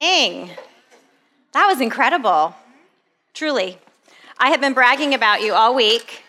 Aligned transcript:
Dang. 0.00 0.50
That 1.52 1.66
was 1.66 1.80
incredible. 1.80 2.54
Truly. 3.32 3.78
I 4.38 4.50
have 4.50 4.60
been 4.60 4.74
bragging 4.74 5.14
about 5.14 5.40
you 5.40 5.54
all 5.54 5.74
week. 5.74 6.22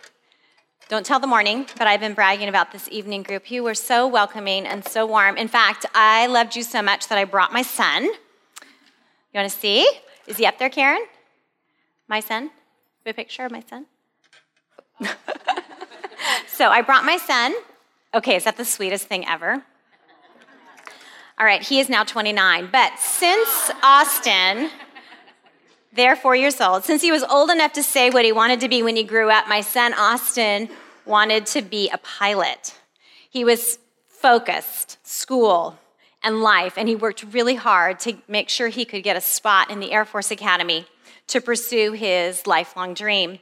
Don't 0.89 1.05
tell 1.05 1.19
the 1.19 1.27
morning, 1.27 1.65
but 1.77 1.85
I've 1.85 1.99
been 1.99 2.13
bragging 2.13 2.47
about 2.47 2.71
this 2.71 2.87
evening 2.89 3.23
group. 3.23 3.51
You 3.51 3.63
were 3.63 3.75
so 3.75 4.07
welcoming 4.07 4.65
and 4.65 4.85
so 4.87 5.05
warm. 5.05 5.35
In 5.35 5.49
fact, 5.49 5.85
I 5.93 6.27
loved 6.27 6.55
you 6.55 6.63
so 6.63 6.81
much 6.81 7.09
that 7.09 7.17
I 7.17 7.25
brought 7.25 7.51
my 7.51 7.61
son. 7.61 8.03
You 8.03 8.11
want 9.33 9.51
to 9.51 9.57
see? 9.57 9.89
Is 10.27 10.37
he 10.37 10.45
up 10.45 10.59
there, 10.59 10.69
Karen? 10.69 11.05
My 12.07 12.21
son? 12.21 12.51
a 13.05 13.13
picture 13.13 13.45
of 13.45 13.51
my 13.51 13.63
son? 13.69 13.85
so 16.47 16.69
I 16.69 16.81
brought 16.81 17.05
my 17.05 17.17
son. 17.17 17.53
Okay, 18.13 18.35
is 18.35 18.43
that 18.43 18.57
the 18.57 18.65
sweetest 18.65 19.07
thing 19.07 19.27
ever? 19.27 19.63
All 21.39 21.45
right, 21.45 21.61
he 21.61 21.79
is 21.79 21.87
now 21.87 22.03
29. 22.03 22.69
But 22.71 22.97
since 22.97 23.71
Austin, 23.83 24.71
they're 25.93 26.15
four 26.15 26.35
years 26.35 26.59
old, 26.59 26.83
since 26.83 27.01
he 27.03 27.11
was 27.11 27.23
old 27.23 27.51
enough 27.51 27.73
to 27.73 27.83
say 27.83 28.09
what 28.09 28.25
he 28.25 28.31
wanted 28.31 28.59
to 28.61 28.69
be 28.69 28.81
when 28.81 28.95
he 28.95 29.03
grew 29.03 29.29
up, 29.29 29.47
my 29.47 29.61
son 29.61 29.93
Austin 29.93 30.67
wanted 31.05 31.45
to 31.47 31.61
be 31.61 31.89
a 31.89 31.97
pilot. 31.99 32.75
He 33.29 33.45
was 33.45 33.77
focused, 34.07 34.97
school, 35.07 35.77
and 36.23 36.41
life, 36.41 36.73
and 36.75 36.89
he 36.89 36.95
worked 36.95 37.23
really 37.31 37.55
hard 37.55 37.99
to 37.99 38.17
make 38.27 38.49
sure 38.49 38.69
he 38.69 38.83
could 38.83 39.03
get 39.03 39.15
a 39.15 39.21
spot 39.21 39.69
in 39.69 39.79
the 39.79 39.91
Air 39.91 40.05
Force 40.05 40.31
Academy 40.31 40.87
to 41.27 41.39
pursue 41.39 41.91
his 41.91 42.47
lifelong 42.47 42.95
dream. 42.95 43.37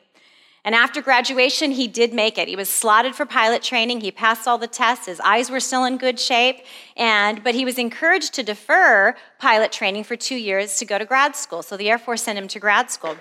And 0.66 0.74
after 0.74 1.00
graduation, 1.00 1.70
he 1.70 1.88
did 1.88 2.12
make 2.12 2.40
it. 2.40 2.48
He 2.48 2.56
was 2.56 2.70
slotted 2.70 3.14
for 3.14 3.28
pilot 3.28 3.62
training. 3.62 4.02
He 4.02 4.12
passed 4.12 4.48
all 4.48 4.58
the 4.58 4.66
tests. 4.66 5.06
His 5.06 5.20
eyes 5.20 5.52
were 5.52 5.60
still 5.60 5.86
in 5.86 5.98
good 5.98 6.20
shape. 6.20 6.66
And, 6.98 7.44
but 7.44 7.54
he 7.54 7.64
was 7.64 7.78
encouraged 7.78 8.34
to 8.34 8.44
defer 8.44 9.16
pilot 9.38 9.72
training 9.72 10.06
for 10.06 10.16
two 10.16 10.36
years 10.36 10.78
to 10.80 10.86
go 10.86 10.98
to 10.98 11.06
grad 11.06 11.36
school. 11.36 11.62
So 11.62 11.78
the 11.78 11.88
Air 11.88 12.00
Force 12.00 12.24
sent 12.24 12.40
him 12.40 12.48
to 12.48 12.60
grad 12.60 12.90
school. 12.90 13.16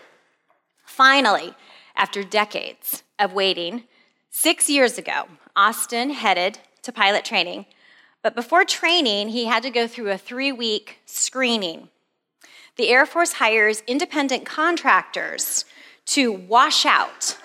Finally, 0.86 1.52
after 1.94 2.24
decades 2.24 3.02
of 3.18 3.34
waiting, 3.34 3.84
six 4.30 4.70
years 4.70 4.96
ago, 4.96 5.26
Austin 5.54 6.10
headed 6.10 6.60
to 6.80 6.92
pilot 6.92 7.26
training. 7.26 7.66
But 8.22 8.34
before 8.34 8.64
training, 8.64 9.28
he 9.28 9.44
had 9.44 9.62
to 9.64 9.70
go 9.70 9.86
through 9.86 10.10
a 10.10 10.16
three 10.16 10.50
week 10.50 11.00
screening. 11.04 11.88
The 12.76 12.88
Air 12.88 13.04
Force 13.04 13.34
hires 13.34 13.82
independent 13.86 14.46
contractors 14.46 15.66
to 16.06 16.32
wash 16.32 16.86
out 16.86 17.36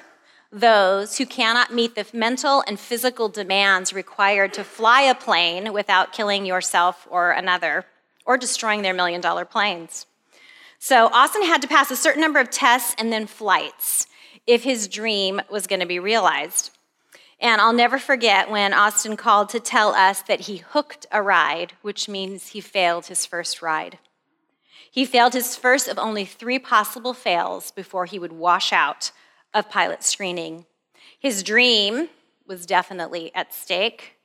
those 0.52 1.18
who 1.18 1.26
cannot 1.26 1.74
meet 1.74 1.96
the 1.96 2.06
mental 2.14 2.64
and 2.66 2.80
physical 2.80 3.30
demands 3.30 3.94
required 3.94 4.54
to 4.54 4.64
fly 4.64 5.02
a 5.02 5.14
plane 5.16 5.74
without 5.74 6.14
killing 6.14 6.46
yourself 6.46 7.08
or 7.10 7.32
another 7.32 7.86
or 8.26 8.38
destroying 8.38 8.82
their 8.82 8.94
million 8.94 9.22
dollar 9.22 9.46
planes. 9.46 10.06
So 10.80 11.08
Austin 11.08 11.44
had 11.44 11.62
to 11.62 11.68
pass 11.68 11.92
a 11.92 11.96
certain 11.96 12.22
number 12.22 12.40
of 12.40 12.50
tests 12.50 12.96
and 12.98 13.12
then 13.12 13.28
flights 13.28 14.08
if 14.48 14.64
his 14.64 14.88
dream 14.88 15.42
was 15.52 15.68
going 15.68 15.82
to 15.82 15.86
be 15.86 16.00
realized. 16.00 16.72
And 17.40 17.62
I'll 17.62 17.74
never 17.74 18.00
forget 18.00 18.50
when 18.50 18.74
Austin 18.74 19.16
called 19.16 19.50
to 19.50 19.60
tell 19.60 19.94
us 19.94 20.22
that 20.24 20.42
he 20.42 20.58
hooked 20.58 21.06
a 21.12 21.22
ride, 21.22 21.74
which 21.82 22.10
means 22.10 22.48
he 22.48 22.60
failed 22.60 23.06
his 23.06 23.26
first 23.26 23.62
ride. 23.62 24.00
He 24.92 25.06
failed 25.06 25.34
his 25.34 25.56
first 25.56 25.88
of 25.88 26.00
only 26.00 26.26
three 26.26 26.60
possible 26.60 27.14
fails 27.14 27.72
before 27.72 28.06
he 28.06 28.20
would 28.20 28.34
wash 28.34 28.74
out 28.74 29.12
of 29.54 29.70
pilot 29.70 30.04
screening. 30.04 30.66
His 31.20 31.44
dream 31.44 32.10
was 32.48 32.66
definitely 32.66 33.32
at 33.36 33.54
stake, 33.54 34.16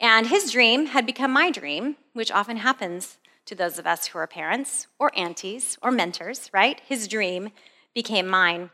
and 0.00 0.26
his 0.26 0.50
dream 0.52 0.86
had 0.86 1.06
become 1.06 1.30
my 1.30 1.50
dream, 1.50 1.96
which 2.12 2.32
often 2.32 2.58
happens 2.58 3.18
to 3.46 3.54
those 3.54 3.78
of 3.78 3.86
us 3.86 4.06
who 4.06 4.18
are 4.18 4.26
parents 4.26 4.86
or 4.98 5.16
aunties 5.16 5.78
or 5.82 5.90
mentors, 5.90 6.50
right? 6.52 6.80
His 6.86 7.08
dream 7.08 7.50
became 7.94 8.26
mine. 8.26 8.70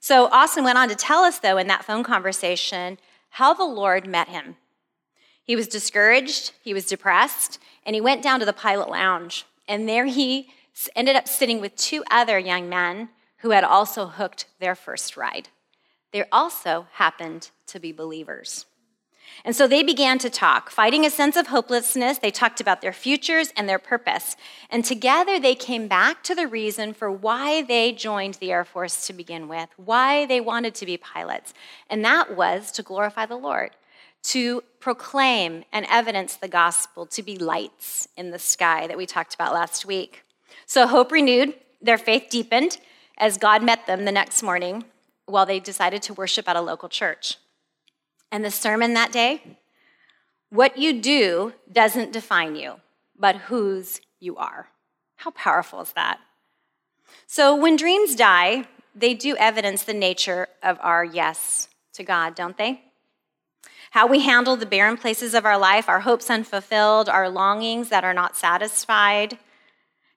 So 0.00 0.26
Austin 0.26 0.64
went 0.64 0.78
on 0.78 0.88
to 0.88 0.94
tell 0.94 1.24
us, 1.24 1.38
though, 1.38 1.58
in 1.58 1.66
that 1.66 1.84
phone 1.84 2.04
conversation, 2.04 2.98
how 3.30 3.52
the 3.52 3.64
Lord 3.64 4.06
met 4.06 4.28
him. 4.28 4.56
He 5.42 5.56
was 5.56 5.66
discouraged, 5.66 6.52
he 6.62 6.72
was 6.72 6.86
depressed, 6.86 7.58
and 7.84 7.94
he 7.94 8.00
went 8.00 8.22
down 8.22 8.40
to 8.40 8.46
the 8.46 8.52
pilot 8.52 8.88
lounge 8.88 9.44
and 9.68 9.88
there 9.88 10.06
he 10.06 10.48
ended 10.96 11.14
up 11.14 11.28
sitting 11.28 11.60
with 11.60 11.76
two 11.76 12.02
other 12.10 12.38
young 12.38 12.68
men 12.68 13.10
who 13.38 13.50
had 13.50 13.64
also 13.64 14.06
hooked 14.06 14.46
their 14.58 14.74
first 14.74 15.16
ride. 15.16 15.48
They 16.12 16.24
also 16.32 16.86
happened 16.92 17.50
to 17.68 17.78
be 17.78 17.92
believers. 17.92 18.66
And 19.44 19.54
so 19.54 19.68
they 19.68 19.82
began 19.82 20.18
to 20.18 20.30
talk, 20.30 20.70
fighting 20.70 21.04
a 21.04 21.10
sense 21.10 21.36
of 21.36 21.48
hopelessness. 21.48 22.18
They 22.18 22.30
talked 22.30 22.60
about 22.60 22.80
their 22.80 22.92
futures 22.92 23.52
and 23.56 23.68
their 23.68 23.78
purpose. 23.78 24.36
And 24.70 24.84
together 24.84 25.38
they 25.38 25.54
came 25.54 25.86
back 25.86 26.22
to 26.24 26.34
the 26.34 26.46
reason 26.46 26.94
for 26.94 27.10
why 27.10 27.62
they 27.62 27.92
joined 27.92 28.34
the 28.34 28.50
Air 28.50 28.64
Force 28.64 29.06
to 29.06 29.12
begin 29.12 29.46
with, 29.46 29.68
why 29.76 30.26
they 30.26 30.40
wanted 30.40 30.74
to 30.76 30.86
be 30.86 30.96
pilots. 30.96 31.52
And 31.90 32.04
that 32.04 32.36
was 32.36 32.72
to 32.72 32.82
glorify 32.82 33.26
the 33.26 33.36
Lord 33.36 33.70
to 34.20 34.62
proclaim 34.80 35.64
and 35.72 35.86
evidence 35.88 36.36
the 36.36 36.48
gospel, 36.48 37.06
to 37.06 37.22
be 37.22 37.38
lights 37.38 38.08
in 38.16 38.30
the 38.30 38.38
sky 38.38 38.86
that 38.86 38.96
we 38.96 39.06
talked 39.06 39.34
about 39.34 39.54
last 39.54 39.86
week. 39.86 40.24
So 40.66 40.86
hope 40.86 41.12
renewed, 41.12 41.54
their 41.80 41.98
faith 41.98 42.26
deepened 42.28 42.78
as 43.18 43.36
God 43.36 43.62
met 43.62 43.86
them 43.86 44.04
the 44.04 44.12
next 44.12 44.42
morning 44.42 44.84
while 45.26 45.46
they 45.46 45.60
decided 45.60 46.02
to 46.02 46.14
worship 46.14 46.48
at 46.48 46.56
a 46.56 46.62
local 46.62 46.88
church. 46.88 47.36
And 48.32 48.44
the 48.44 48.50
sermon 48.50 48.94
that 48.94 49.12
day 49.12 49.58
what 50.50 50.78
you 50.78 50.98
do 50.98 51.52
doesn't 51.70 52.12
define 52.12 52.56
you, 52.56 52.76
but 53.18 53.36
whose 53.36 54.00
you 54.18 54.36
are. 54.36 54.68
How 55.16 55.30
powerful 55.32 55.82
is 55.82 55.92
that? 55.92 56.20
So 57.26 57.54
when 57.54 57.76
dreams 57.76 58.14
die, 58.14 58.66
they 58.94 59.12
do 59.12 59.36
evidence 59.36 59.82
the 59.82 59.92
nature 59.92 60.48
of 60.62 60.78
our 60.80 61.04
yes 61.04 61.68
to 61.92 62.02
God, 62.02 62.34
don't 62.34 62.56
they? 62.56 62.80
how 63.90 64.06
we 64.06 64.20
handle 64.20 64.56
the 64.56 64.66
barren 64.66 64.96
places 64.96 65.34
of 65.34 65.44
our 65.44 65.58
life, 65.58 65.88
our 65.88 66.00
hopes 66.00 66.30
unfulfilled, 66.30 67.08
our 67.08 67.28
longings 67.28 67.88
that 67.88 68.04
are 68.04 68.14
not 68.14 68.36
satisfied. 68.36 69.38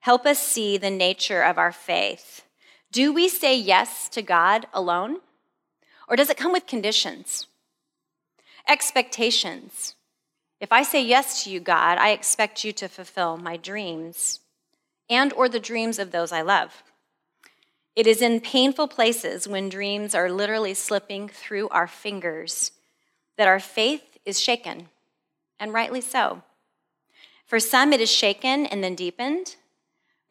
Help 0.01 0.25
us 0.25 0.39
see 0.39 0.77
the 0.77 0.89
nature 0.89 1.41
of 1.41 1.57
our 1.57 1.71
faith. 1.71 2.43
Do 2.91 3.13
we 3.13 3.29
say 3.29 3.57
yes 3.57 4.09
to 4.09 4.21
God 4.21 4.67
alone? 4.73 5.17
Or 6.09 6.15
does 6.15 6.29
it 6.29 6.37
come 6.37 6.51
with 6.51 6.67
conditions? 6.67 7.47
Expectations. 8.67 9.95
If 10.59 10.71
I 10.71 10.83
say 10.83 11.01
yes 11.01 11.43
to 11.43 11.49
you, 11.49 11.59
God, 11.59 11.97
I 11.97 12.09
expect 12.09 12.63
you 12.63 12.73
to 12.73 12.89
fulfill 12.89 13.37
my 13.37 13.57
dreams 13.57 14.41
and 15.09 15.33
or 15.33 15.47
the 15.47 15.59
dreams 15.59 15.99
of 15.99 16.11
those 16.11 16.31
I 16.31 16.41
love. 16.41 16.83
It 17.95 18.07
is 18.07 18.21
in 18.21 18.39
painful 18.39 18.87
places 18.87 19.47
when 19.47 19.69
dreams 19.69 20.13
are 20.13 20.31
literally 20.31 20.73
slipping 20.73 21.27
through 21.27 21.69
our 21.69 21.87
fingers 21.87 22.71
that 23.37 23.47
our 23.47 23.59
faith 23.59 24.17
is 24.25 24.39
shaken, 24.39 24.87
and 25.59 25.73
rightly 25.73 26.01
so. 26.01 26.43
For 27.45 27.59
some, 27.59 27.91
it 27.91 27.99
is 27.99 28.09
shaken 28.11 28.65
and 28.65 28.83
then 28.83 28.95
deepened, 28.95 29.55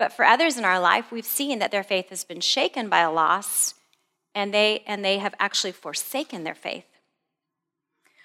but 0.00 0.14
for 0.14 0.24
others 0.24 0.56
in 0.56 0.64
our 0.64 0.80
life, 0.80 1.12
we've 1.12 1.26
seen 1.26 1.58
that 1.58 1.70
their 1.70 1.82
faith 1.82 2.08
has 2.08 2.24
been 2.24 2.40
shaken 2.40 2.88
by 2.88 3.00
a 3.00 3.12
loss, 3.12 3.74
and 4.34 4.52
they, 4.52 4.82
and 4.86 5.04
they 5.04 5.18
have 5.18 5.34
actually 5.38 5.72
forsaken 5.72 6.42
their 6.42 6.54
faith. 6.54 6.86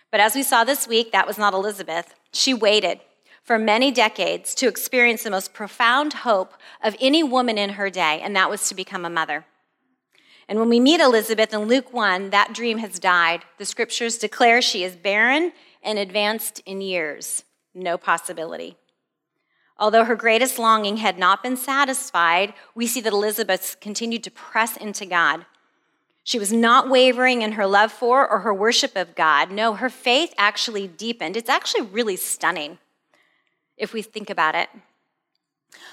But 0.09 0.22
as 0.22 0.35
we 0.35 0.41
saw 0.41 0.64
this 0.64 0.88
week, 0.88 1.12
that 1.12 1.28
was 1.28 1.38
not 1.38 1.53
Elizabeth. 1.53 2.16
She 2.31 2.53
waited 2.53 3.02
for 3.44 3.59
many 3.59 3.91
decades 3.91 4.56
to 4.56 4.69
experience 4.69 5.24
the 5.24 5.30
most 5.30 5.53
profound 5.53 6.14
hope 6.14 6.53
of 6.81 6.96
any 7.02 7.24
woman 7.24 7.58
in 7.58 7.72
her 7.72 7.90
day, 7.90 8.22
and 8.24 8.34
that 8.38 8.50
was 8.50 8.69
to 8.69 8.75
become 8.75 9.03
a 9.03 9.09
mother. 9.09 9.44
And 10.47 10.59
when 10.59 10.69
we 10.69 10.80
meet 10.80 11.02
Elizabeth 11.02 11.53
in 11.53 11.66
Luke 11.66 11.91
1, 11.91 12.30
that 12.30 12.53
dream 12.53 12.78
has 12.78 13.00
died. 13.00 13.41
The 13.58 13.66
scriptures 13.66 14.18
declare 14.18 14.62
she 14.62 14.85
is 14.85 14.96
barren 14.96 15.52
and 15.84 16.00
advanced 16.00 16.62
in 16.66 16.80
years. 16.80 17.44
No 17.74 17.97
possibility. 17.97 18.78
Although 19.78 20.06
her 20.06 20.16
greatest 20.16 20.58
longing 20.58 20.97
had 20.97 21.19
not 21.19 21.44
been 21.44 21.58
satisfied, 21.58 22.53
we 22.73 22.88
see 22.88 23.02
that 23.02 23.11
Elizabeth 23.14 23.78
continued 23.82 24.23
to 24.23 24.32
press 24.32 24.78
into 24.78 25.05
God. 25.05 25.46
She 26.23 26.40
was 26.40 26.52
not 26.52 26.90
wavering 26.90 27.41
in 27.41 27.53
her 27.53 27.67
love 27.67 27.91
for 27.91 28.28
or 28.28 28.40
her 28.40 28.53
worship 28.53 28.96
of 28.96 29.16
God. 29.16 29.52
No, 29.52 29.73
her 29.73 29.90
faith 29.90 30.34
actually 30.38 30.88
deepened. 30.88 31.38
It's 31.38 31.49
actually 31.49 31.84
really 31.84 32.16
stunning 32.16 32.79
if 33.78 33.94
we 33.94 34.02
think 34.02 34.29
about 34.29 34.55
it. 34.55 34.70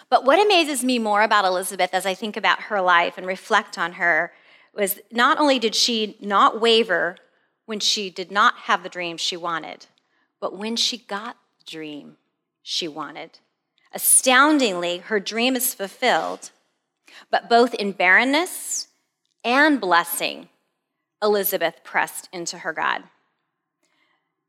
But 0.09 0.25
what 0.25 0.45
amazes 0.45 0.85
me 0.85 0.99
more 0.99 1.23
about 1.23 1.45
Elizabeth 1.45 1.91
as 1.93 2.07
I 2.07 2.15
think 2.15 2.37
about 2.37 2.63
her 2.63 2.81
life 2.81 3.19
and 3.19 3.27
reflect 3.27 3.79
on 3.79 3.95
her 3.95 4.33
was 4.75 5.01
not 5.11 5.39
only 5.39 5.59
did 5.59 5.75
she 5.75 6.17
not 6.21 6.61
waver 6.61 7.17
when 7.67 7.81
she 7.81 8.11
did 8.11 8.31
not 8.31 8.55
have 8.61 8.83
the 8.83 8.89
dream 8.89 9.17
she 9.17 9.37
wanted, 9.37 9.87
but 10.41 10.57
when 10.57 10.77
she 10.77 10.97
got 10.97 11.37
the 11.59 11.65
dream 11.71 12.17
she 12.63 12.89
wanted. 12.89 13.39
Astoundingly, 13.95 14.99
her 14.99 15.21
dream 15.21 15.55
is 15.55 15.75
fulfilled, 15.75 16.51
but 17.31 17.49
both 17.49 17.75
in 17.75 17.93
barrenness 17.93 18.89
and 19.45 19.81
blessing, 19.81 20.49
Elizabeth 21.23 21.85
pressed 21.85 22.29
into 22.33 22.59
her 22.59 22.73
God. 22.73 23.05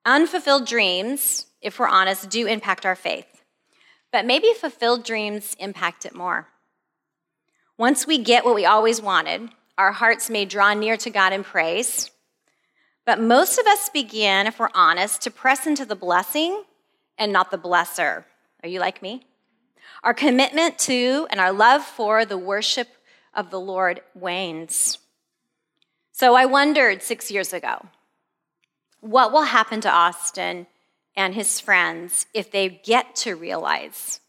Unfulfilled 0.06 0.66
dreams, 0.68 1.48
if 1.62 1.80
we're 1.80 1.88
honest, 1.88 2.30
do 2.30 2.48
impact 2.48 2.86
our 2.86 2.95
faith. 2.95 3.44
but 4.13 4.25
maybe 4.28 4.54
fulfilled 4.54 5.04
dreams 5.04 5.57
impact 5.60 6.06
it 6.06 6.13
more. 6.13 6.48
Once 7.80 8.06
we 8.06 8.19
get 8.19 8.45
what 8.45 8.54
we 8.54 8.63
always 8.63 9.01
wanted, 9.01 9.50
our 9.75 9.92
hearts 9.92 10.30
may 10.30 10.45
draw 10.45 10.74
near 10.75 10.95
to 10.95 11.10
God 11.10 11.34
in 11.34 11.44
praise. 11.44 12.12
But 13.07 13.19
most 13.19 13.57
of 13.57 13.66
us 13.66 13.90
begin, 13.90 14.45
if 14.45 14.60
we're 14.60 14.69
honest, 14.75 15.22
to 15.24 15.31
press 15.31 15.66
into 15.66 15.84
the 15.84 15.95
blessing 15.95 16.63
and 17.18 17.34
not 17.34 17.50
the 17.50 17.57
blesser. 17.57 18.24
Are 18.62 18.69
you 18.69 18.80
like 18.80 19.01
me? 19.01 19.25
Our 20.03 20.13
commitment 20.13 20.77
to 20.80 21.27
and 21.30 21.39
our 21.39 21.51
love 21.51 21.83
for 21.83 22.25
the 22.25 22.38
worship 22.38 22.88
of 23.33 23.50
the 23.50 23.59
Lord 23.59 24.01
wanes. 24.13 24.97
So 26.12 26.35
I 26.35 26.45
wondered 26.45 27.01
six 27.01 27.31
years 27.31 27.53
ago 27.53 27.88
what 29.00 29.33
will 29.33 29.44
happen 29.44 29.81
to 29.81 29.91
Austin 29.91 30.68
and 31.15 31.35
his 31.35 31.59
friends 31.59 32.25
if 32.33 32.51
they 32.51 32.69
get 32.69 33.15
to 33.18 33.35
realize 33.35 34.21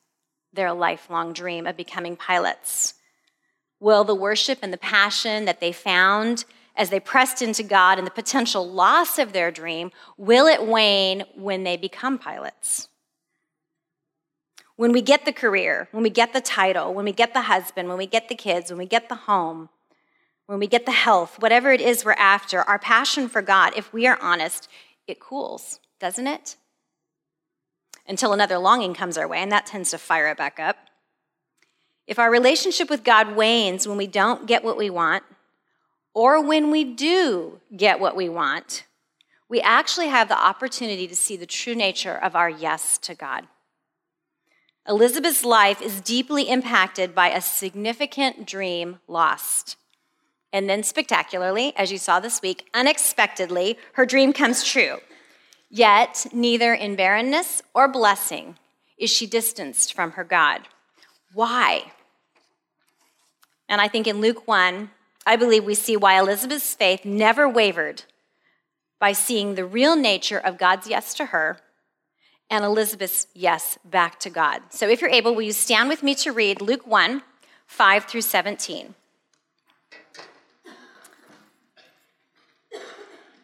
their 0.52 0.72
lifelong 0.72 1.32
dream 1.32 1.66
of 1.66 1.76
becoming 1.76 2.16
pilots? 2.16 2.94
Will 3.80 4.04
the 4.04 4.14
worship 4.14 4.58
and 4.62 4.72
the 4.72 4.78
passion 4.78 5.44
that 5.44 5.60
they 5.60 5.72
found 5.72 6.44
as 6.76 6.90
they 6.90 7.00
pressed 7.00 7.40
into 7.40 7.62
God 7.62 7.98
and 7.98 8.06
the 8.06 8.10
potential 8.10 8.68
loss 8.68 9.18
of 9.18 9.32
their 9.32 9.50
dream, 9.50 9.92
will 10.16 10.46
it 10.46 10.66
wane 10.66 11.24
when 11.36 11.62
they 11.62 11.76
become 11.76 12.18
pilots? 12.18 12.88
When 14.76 14.92
we 14.92 15.02
get 15.02 15.24
the 15.24 15.32
career, 15.32 15.88
when 15.92 16.02
we 16.02 16.10
get 16.10 16.32
the 16.32 16.40
title, 16.40 16.92
when 16.92 17.04
we 17.04 17.12
get 17.12 17.32
the 17.32 17.42
husband, 17.42 17.88
when 17.88 17.98
we 17.98 18.06
get 18.06 18.28
the 18.28 18.34
kids, 18.34 18.70
when 18.70 18.78
we 18.78 18.86
get 18.86 19.08
the 19.08 19.14
home, 19.14 19.68
when 20.46 20.58
we 20.58 20.66
get 20.66 20.84
the 20.84 20.92
health, 20.92 21.36
whatever 21.38 21.72
it 21.72 21.80
is 21.80 22.04
we're 22.04 22.12
after, 22.12 22.60
our 22.62 22.78
passion 22.78 23.28
for 23.28 23.40
God, 23.40 23.72
if 23.76 23.92
we 23.92 24.06
are 24.06 24.18
honest, 24.20 24.68
it 25.06 25.20
cools, 25.20 25.80
doesn't 26.00 26.26
it? 26.26 26.56
Until 28.06 28.32
another 28.32 28.58
longing 28.58 28.94
comes 28.94 29.16
our 29.16 29.28
way, 29.28 29.38
and 29.38 29.52
that 29.52 29.66
tends 29.66 29.90
to 29.92 29.98
fire 29.98 30.28
it 30.28 30.36
back 30.36 30.58
up. 30.58 30.76
If 32.06 32.18
our 32.18 32.30
relationship 32.30 32.90
with 32.90 33.04
God 33.04 33.34
wanes 33.34 33.88
when 33.88 33.96
we 33.96 34.06
don't 34.06 34.46
get 34.46 34.62
what 34.62 34.76
we 34.76 34.90
want, 34.90 35.22
or 36.12 36.42
when 36.42 36.70
we 36.70 36.84
do 36.84 37.60
get 37.74 37.98
what 37.98 38.14
we 38.14 38.28
want, 38.28 38.84
we 39.48 39.60
actually 39.60 40.08
have 40.08 40.28
the 40.28 40.38
opportunity 40.38 41.06
to 41.06 41.16
see 41.16 41.36
the 41.36 41.46
true 41.46 41.74
nature 41.74 42.16
of 42.16 42.36
our 42.36 42.50
yes 42.50 42.98
to 42.98 43.14
God. 43.14 43.46
Elizabeth's 44.86 45.44
life 45.44 45.80
is 45.80 46.02
deeply 46.02 46.48
impacted 46.48 47.14
by 47.14 47.30
a 47.30 47.40
significant 47.40 48.46
dream 48.46 48.98
lost. 49.08 49.76
And 50.52 50.68
then, 50.68 50.82
spectacularly, 50.82 51.72
as 51.76 51.90
you 51.90 51.98
saw 51.98 52.20
this 52.20 52.42
week, 52.42 52.68
unexpectedly, 52.74 53.78
her 53.94 54.04
dream 54.04 54.32
comes 54.32 54.62
true. 54.62 54.98
Yet, 55.70 56.26
neither 56.32 56.74
in 56.74 56.96
barrenness 56.96 57.62
or 57.74 57.88
blessing 57.88 58.56
is 58.98 59.10
she 59.10 59.26
distanced 59.26 59.94
from 59.94 60.12
her 60.12 60.22
God. 60.22 60.62
Why? 61.32 61.92
And 63.68 63.80
I 63.80 63.88
think 63.88 64.06
in 64.06 64.20
Luke 64.20 64.46
1, 64.46 64.90
I 65.26 65.36
believe 65.36 65.64
we 65.64 65.74
see 65.74 65.96
why 65.96 66.18
Elizabeth's 66.18 66.74
faith 66.74 67.04
never 67.04 67.48
wavered 67.48 68.04
by 69.00 69.12
seeing 69.12 69.54
the 69.54 69.64
real 69.64 69.96
nature 69.96 70.38
of 70.38 70.58
God's 70.58 70.86
yes 70.86 71.14
to 71.14 71.26
her 71.26 71.58
and 72.50 72.64
Elizabeth's 72.64 73.26
yes 73.34 73.78
back 73.84 74.20
to 74.20 74.30
God. 74.30 74.62
So 74.70 74.88
if 74.88 75.00
you're 75.00 75.10
able, 75.10 75.34
will 75.34 75.42
you 75.42 75.52
stand 75.52 75.88
with 75.88 76.02
me 76.02 76.14
to 76.16 76.32
read 76.32 76.60
Luke 76.60 76.86
1 76.86 77.22
5 77.66 78.04
through 78.04 78.20
17? 78.20 78.94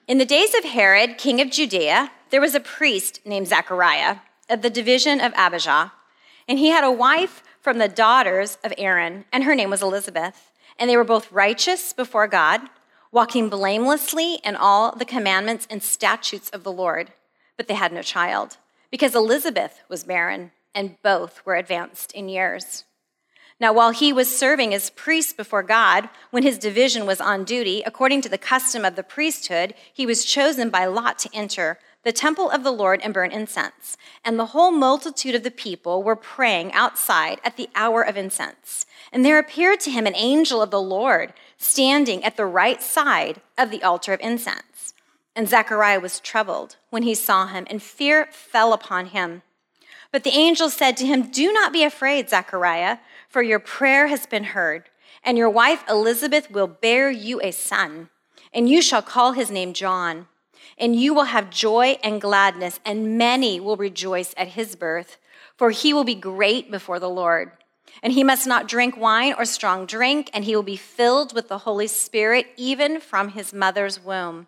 In 0.06 0.18
the 0.18 0.24
days 0.24 0.54
of 0.54 0.64
Herod, 0.64 1.18
king 1.18 1.40
of 1.40 1.50
Judea, 1.50 2.10
there 2.30 2.40
was 2.40 2.54
a 2.54 2.60
priest 2.60 3.20
named 3.24 3.48
Zechariah 3.48 4.16
of 4.48 4.62
the 4.62 4.70
division 4.70 5.20
of 5.20 5.32
Abijah, 5.36 5.92
and 6.48 6.58
he 6.58 6.70
had 6.70 6.82
a 6.82 6.90
wife 6.90 7.42
from 7.60 7.78
the 7.78 7.88
daughters 7.88 8.58
of 8.64 8.72
Aaron, 8.78 9.24
and 9.32 9.44
her 9.44 9.54
name 9.54 9.70
was 9.70 9.82
Elizabeth. 9.82 10.50
And 10.78 10.88
they 10.88 10.96
were 10.96 11.04
both 11.04 11.30
righteous 11.30 11.92
before 11.92 12.26
God, 12.26 12.62
walking 13.12 13.48
blamelessly 13.48 14.40
in 14.42 14.56
all 14.56 14.92
the 14.96 15.04
commandments 15.04 15.66
and 15.70 15.82
statutes 15.82 16.48
of 16.50 16.64
the 16.64 16.72
Lord. 16.72 17.12
But 17.56 17.68
they 17.68 17.74
had 17.74 17.92
no 17.92 18.02
child, 18.02 18.56
because 18.90 19.14
Elizabeth 19.14 19.80
was 19.88 20.04
barren, 20.04 20.52
and 20.74 20.96
both 21.02 21.44
were 21.44 21.56
advanced 21.56 22.12
in 22.12 22.28
years. 22.28 22.84
Now, 23.60 23.74
while 23.74 23.90
he 23.90 24.10
was 24.10 24.34
serving 24.34 24.72
as 24.72 24.88
priest 24.88 25.36
before 25.36 25.62
God, 25.62 26.08
when 26.30 26.42
his 26.42 26.56
division 26.56 27.04
was 27.04 27.20
on 27.20 27.44
duty, 27.44 27.82
according 27.84 28.22
to 28.22 28.28
the 28.28 28.38
custom 28.38 28.86
of 28.86 28.96
the 28.96 29.02
priesthood, 29.02 29.74
he 29.92 30.06
was 30.06 30.24
chosen 30.24 30.70
by 30.70 30.86
lot 30.86 31.18
to 31.20 31.30
enter 31.34 31.78
the 32.02 32.12
temple 32.12 32.50
of 32.50 32.64
the 32.64 32.72
Lord 32.72 33.02
and 33.02 33.12
burn 33.12 33.30
incense. 33.30 33.98
And 34.24 34.38
the 34.38 34.46
whole 34.46 34.70
multitude 34.70 35.34
of 35.34 35.42
the 35.42 35.50
people 35.50 36.02
were 36.02 36.16
praying 36.16 36.72
outside 36.72 37.38
at 37.44 37.58
the 37.58 37.68
hour 37.74 38.02
of 38.02 38.16
incense. 38.16 38.86
And 39.12 39.26
there 39.26 39.38
appeared 39.38 39.80
to 39.80 39.90
him 39.90 40.06
an 40.06 40.16
angel 40.16 40.62
of 40.62 40.70
the 40.70 40.80
Lord 40.80 41.34
standing 41.58 42.24
at 42.24 42.38
the 42.38 42.46
right 42.46 42.82
side 42.82 43.42
of 43.58 43.70
the 43.70 43.82
altar 43.82 44.14
of 44.14 44.20
incense. 44.20 44.89
And 45.40 45.48
Zechariah 45.48 46.00
was 46.00 46.20
troubled 46.20 46.76
when 46.90 47.02
he 47.02 47.14
saw 47.14 47.46
him, 47.46 47.66
and 47.70 47.82
fear 47.82 48.28
fell 48.30 48.74
upon 48.74 49.06
him. 49.06 49.40
But 50.12 50.22
the 50.22 50.36
angel 50.36 50.68
said 50.68 50.98
to 50.98 51.06
him, 51.06 51.30
Do 51.30 51.50
not 51.50 51.72
be 51.72 51.82
afraid, 51.82 52.28
Zechariah 52.28 52.98
for 53.26 53.40
your 53.40 53.58
prayer 53.58 54.08
has 54.08 54.26
been 54.26 54.44
heard, 54.44 54.90
and 55.24 55.38
your 55.38 55.48
wife 55.48 55.82
Elizabeth 55.88 56.50
will 56.50 56.66
bear 56.66 57.10
you 57.10 57.40
a 57.40 57.52
son, 57.52 58.10
and 58.52 58.68
you 58.68 58.82
shall 58.82 59.00
call 59.00 59.32
his 59.32 59.50
name 59.50 59.72
John. 59.72 60.26
And 60.76 60.94
you 60.94 61.14
will 61.14 61.24
have 61.24 61.48
joy 61.48 61.96
and 62.04 62.20
gladness, 62.20 62.78
and 62.84 63.16
many 63.16 63.58
will 63.58 63.78
rejoice 63.78 64.34
at 64.36 64.48
his 64.48 64.76
birth, 64.76 65.16
for 65.56 65.70
he 65.70 65.94
will 65.94 66.04
be 66.04 66.14
great 66.14 66.70
before 66.70 67.00
the 67.00 67.08
Lord. 67.08 67.52
And 68.02 68.12
he 68.12 68.22
must 68.22 68.46
not 68.46 68.68
drink 68.68 68.94
wine 68.94 69.32
or 69.38 69.46
strong 69.46 69.86
drink, 69.86 70.28
and 70.34 70.44
he 70.44 70.54
will 70.54 70.62
be 70.62 70.76
filled 70.76 71.32
with 71.34 71.48
the 71.48 71.64
Holy 71.64 71.86
Spirit 71.86 72.48
even 72.58 73.00
from 73.00 73.30
his 73.30 73.54
mother's 73.54 73.98
womb. 74.04 74.46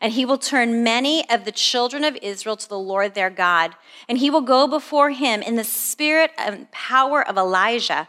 And 0.00 0.12
he 0.12 0.24
will 0.24 0.38
turn 0.38 0.82
many 0.82 1.28
of 1.30 1.44
the 1.44 1.52
children 1.52 2.04
of 2.04 2.16
Israel 2.22 2.56
to 2.56 2.68
the 2.68 2.78
Lord 2.78 3.14
their 3.14 3.30
God. 3.30 3.74
And 4.08 4.18
he 4.18 4.30
will 4.30 4.42
go 4.42 4.66
before 4.66 5.10
him 5.10 5.42
in 5.42 5.56
the 5.56 5.64
spirit 5.64 6.30
and 6.38 6.70
power 6.70 7.26
of 7.26 7.36
Elijah 7.36 8.08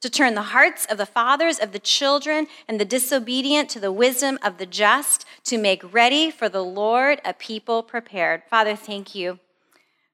to 0.00 0.10
turn 0.10 0.34
the 0.34 0.42
hearts 0.42 0.86
of 0.86 0.98
the 0.98 1.06
fathers 1.06 1.58
of 1.58 1.72
the 1.72 1.78
children 1.78 2.46
and 2.68 2.78
the 2.78 2.84
disobedient 2.84 3.68
to 3.70 3.80
the 3.80 3.90
wisdom 3.90 4.38
of 4.42 4.58
the 4.58 4.66
just, 4.66 5.24
to 5.44 5.58
make 5.58 5.92
ready 5.92 6.30
for 6.30 6.48
the 6.48 6.62
Lord 6.62 7.20
a 7.24 7.32
people 7.32 7.82
prepared. 7.82 8.42
Father, 8.48 8.76
thank 8.76 9.14
you 9.14 9.38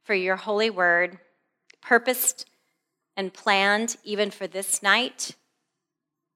for 0.03 0.15
your 0.15 0.37
holy 0.37 0.71
word, 0.71 1.19
purposed 1.81 2.47
and 3.17 3.35
planned 3.35 3.97
even 4.05 4.31
for 4.31 4.47
this 4.47 4.83
night 4.83 5.37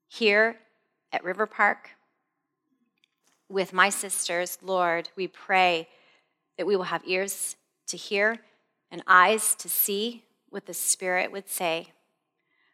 here 0.08 0.58
at 1.12 1.24
River 1.24 1.46
Park. 1.46 1.95
With 3.48 3.72
my 3.72 3.88
sisters, 3.90 4.58
Lord, 4.62 5.08
we 5.16 5.28
pray 5.28 5.88
that 6.58 6.66
we 6.66 6.76
will 6.76 6.84
have 6.84 7.02
ears 7.06 7.56
to 7.88 7.96
hear 7.96 8.38
and 8.90 9.02
eyes 9.06 9.54
to 9.56 9.68
see 9.68 10.24
what 10.50 10.66
the 10.66 10.74
Spirit 10.74 11.30
would 11.30 11.48
say 11.48 11.88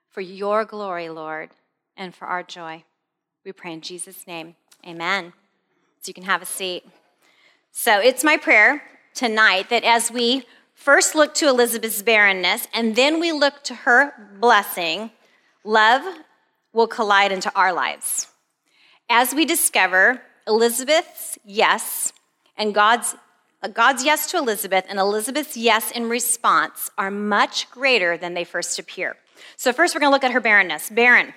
for 0.08 0.20
your 0.20 0.64
glory, 0.64 1.08
Lord, 1.08 1.50
and 1.96 2.14
for 2.14 2.26
our 2.26 2.42
joy. 2.42 2.84
We 3.44 3.52
pray 3.52 3.72
in 3.72 3.80
Jesus' 3.80 4.26
name. 4.26 4.54
Amen. 4.86 5.32
So 6.00 6.08
you 6.08 6.14
can 6.14 6.24
have 6.24 6.42
a 6.42 6.46
seat. 6.46 6.84
So 7.70 7.98
it's 7.98 8.22
my 8.22 8.36
prayer 8.36 8.82
tonight 9.14 9.70
that 9.70 9.84
as 9.84 10.10
we 10.10 10.44
first 10.74 11.14
look 11.14 11.34
to 11.34 11.48
Elizabeth's 11.48 12.02
barrenness 12.02 12.68
and 12.74 12.96
then 12.96 13.20
we 13.20 13.32
look 13.32 13.62
to 13.64 13.74
her 13.74 14.12
blessing, 14.38 15.10
love 15.64 16.02
will 16.72 16.86
collide 16.86 17.32
into 17.32 17.52
our 17.54 17.72
lives. 17.72 18.28
As 19.08 19.34
we 19.34 19.44
discover 19.44 20.22
Elizabeth's 20.46 21.38
yes 21.44 22.12
and 22.56 22.74
God's 22.74 23.14
uh, 23.62 23.68
God's 23.68 24.04
yes 24.04 24.28
to 24.32 24.38
Elizabeth 24.38 24.84
and 24.88 24.98
Elizabeth's 24.98 25.56
yes 25.56 25.92
in 25.92 26.08
response 26.08 26.90
are 26.98 27.10
much 27.10 27.70
greater 27.70 28.16
than 28.16 28.34
they 28.34 28.44
first 28.44 28.78
appear. 28.78 29.16
So, 29.56 29.72
first, 29.72 29.94
we're 29.94 30.00
going 30.00 30.10
to 30.10 30.14
look 30.14 30.24
at 30.24 30.32
her 30.32 30.40
barrenness. 30.40 30.90
Barren. 30.90 31.32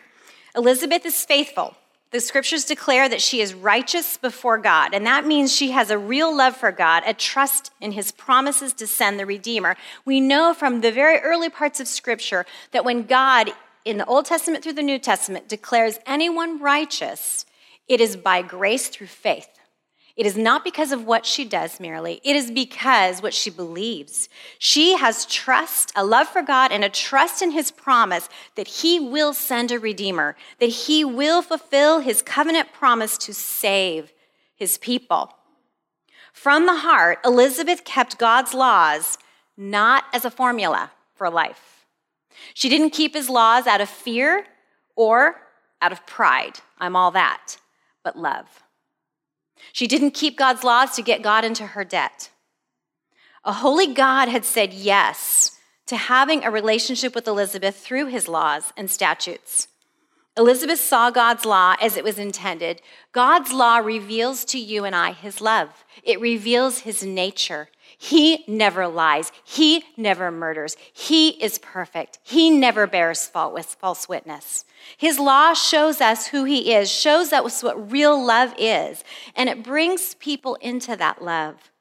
Elizabeth 0.55 1.05
is 1.05 1.23
faithful. 1.25 1.75
The 2.11 2.21
scriptures 2.21 2.63
declare 2.63 3.09
that 3.09 3.21
she 3.21 3.41
is 3.41 3.53
righteous 3.53 4.15
before 4.15 4.57
God, 4.57 4.93
and 4.93 5.05
that 5.05 5.27
means 5.27 5.53
she 5.53 5.71
has 5.71 5.89
a 5.89 5.97
real 5.97 6.35
love 6.35 6.55
for 6.55 6.71
God, 6.71 7.03
a 7.05 7.13
trust 7.13 7.71
in 7.81 7.91
his 7.91 8.11
promises 8.11 8.71
to 8.73 8.87
send 8.87 9.19
the 9.19 9.25
Redeemer. 9.25 9.75
We 10.05 10.21
know 10.21 10.53
from 10.53 10.79
the 10.79 10.93
very 10.93 11.19
early 11.19 11.49
parts 11.49 11.81
of 11.81 11.87
scripture 11.87 12.45
that 12.71 12.85
when 12.85 13.03
God, 13.03 13.51
in 13.83 13.97
the 13.97 14.05
Old 14.05 14.25
Testament 14.25 14.63
through 14.63 14.73
the 14.73 14.81
New 14.81 14.97
Testament, 14.97 15.49
declares 15.49 15.99
anyone 16.05 16.61
righteous, 16.61 17.45
it 17.87 18.01
is 18.01 18.15
by 18.17 18.41
grace 18.41 18.87
through 18.87 19.07
faith. 19.07 19.47
It 20.15 20.25
is 20.25 20.37
not 20.37 20.63
because 20.63 20.93
of 20.93 21.05
what 21.05 21.25
she 21.25 21.43
does 21.43 21.79
merely, 21.79 22.21
it 22.23 22.35
is 22.35 22.49
because 22.49 23.21
what 23.21 23.33
she 23.33 23.49
believes. 23.49 24.29
She 24.59 24.95
has 24.97 25.25
trust, 25.25 25.91
a 25.95 26.05
love 26.05 26.27
for 26.27 26.41
God, 26.41 26.71
and 26.71 26.85
a 26.85 26.89
trust 26.89 27.41
in 27.41 27.51
his 27.51 27.69
promise 27.69 28.29
that 28.55 28.67
he 28.67 28.99
will 28.99 29.33
send 29.33 29.71
a 29.71 29.79
redeemer, 29.79 30.37
that 30.59 30.67
he 30.67 31.03
will 31.03 31.41
fulfill 31.41 31.99
his 31.99 32.21
covenant 32.21 32.71
promise 32.71 33.17
to 33.19 33.33
save 33.33 34.13
his 34.55 34.77
people. 34.77 35.33
From 36.31 36.65
the 36.65 36.77
heart, 36.77 37.19
Elizabeth 37.25 37.83
kept 37.83 38.17
God's 38.17 38.53
laws 38.53 39.17
not 39.57 40.05
as 40.13 40.25
a 40.25 40.31
formula 40.31 40.91
for 41.13 41.29
life, 41.29 41.85
She 42.53 42.67
didn't 42.67 42.89
keep 42.89 43.13
his 43.13 43.29
laws 43.29 43.67
out 43.67 43.79
of 43.79 43.89
fear 43.89 44.45
or 44.95 45.35
out 45.81 45.93
of 45.93 46.05
pride. 46.05 46.59
I'm 46.77 46.95
all 46.95 47.11
that, 47.11 47.55
but 48.05 48.17
love. 48.17 48.63
She 49.73 49.87
didn't 49.87 50.11
keep 50.11 50.37
God's 50.37 50.63
laws 50.63 50.95
to 50.95 51.01
get 51.01 51.21
God 51.21 51.43
into 51.43 51.65
her 51.65 51.83
debt. 51.83 52.29
A 53.43 53.51
holy 53.51 53.93
God 53.93 54.29
had 54.29 54.45
said 54.45 54.73
yes 54.73 55.59
to 55.87 55.97
having 55.97 56.43
a 56.43 56.51
relationship 56.51 57.13
with 57.13 57.27
Elizabeth 57.27 57.75
through 57.75 58.07
his 58.07 58.27
laws 58.27 58.71
and 58.77 58.89
statutes. 58.89 59.67
Elizabeth 60.37 60.79
saw 60.79 61.11
God's 61.11 61.45
law 61.45 61.75
as 61.81 61.95
it 61.95 62.03
was 62.03 62.19
intended. 62.19 62.81
God's 63.11 63.53
law 63.53 63.77
reveals 63.77 64.43
to 64.45 64.59
you 64.59 64.83
and 64.83 64.95
I 64.95 65.11
his 65.11 65.41
love, 65.41 65.83
it 66.03 66.19
reveals 66.19 66.79
his 66.79 67.03
nature. 67.03 67.69
He 67.97 68.43
never 68.47 68.87
lies. 68.87 69.31
He 69.43 69.83
never 69.97 70.31
murders. 70.31 70.75
He 70.93 71.29
is 71.41 71.57
perfect. 71.59 72.19
He 72.23 72.49
never 72.49 72.87
bears 72.87 73.27
false 73.27 74.09
witness. 74.09 74.65
His 74.97 75.19
law 75.19 75.53
shows 75.53 76.01
us 76.01 76.27
who 76.27 76.43
he 76.43 76.73
is, 76.73 76.91
shows 76.91 77.31
us 77.31 77.63
what 77.63 77.91
real 77.91 78.23
love 78.23 78.53
is, 78.57 79.03
and 79.35 79.49
it 79.49 79.63
brings 79.63 80.15
people 80.15 80.55
into 80.55 80.95
that 80.95 81.23
love. 81.23 81.71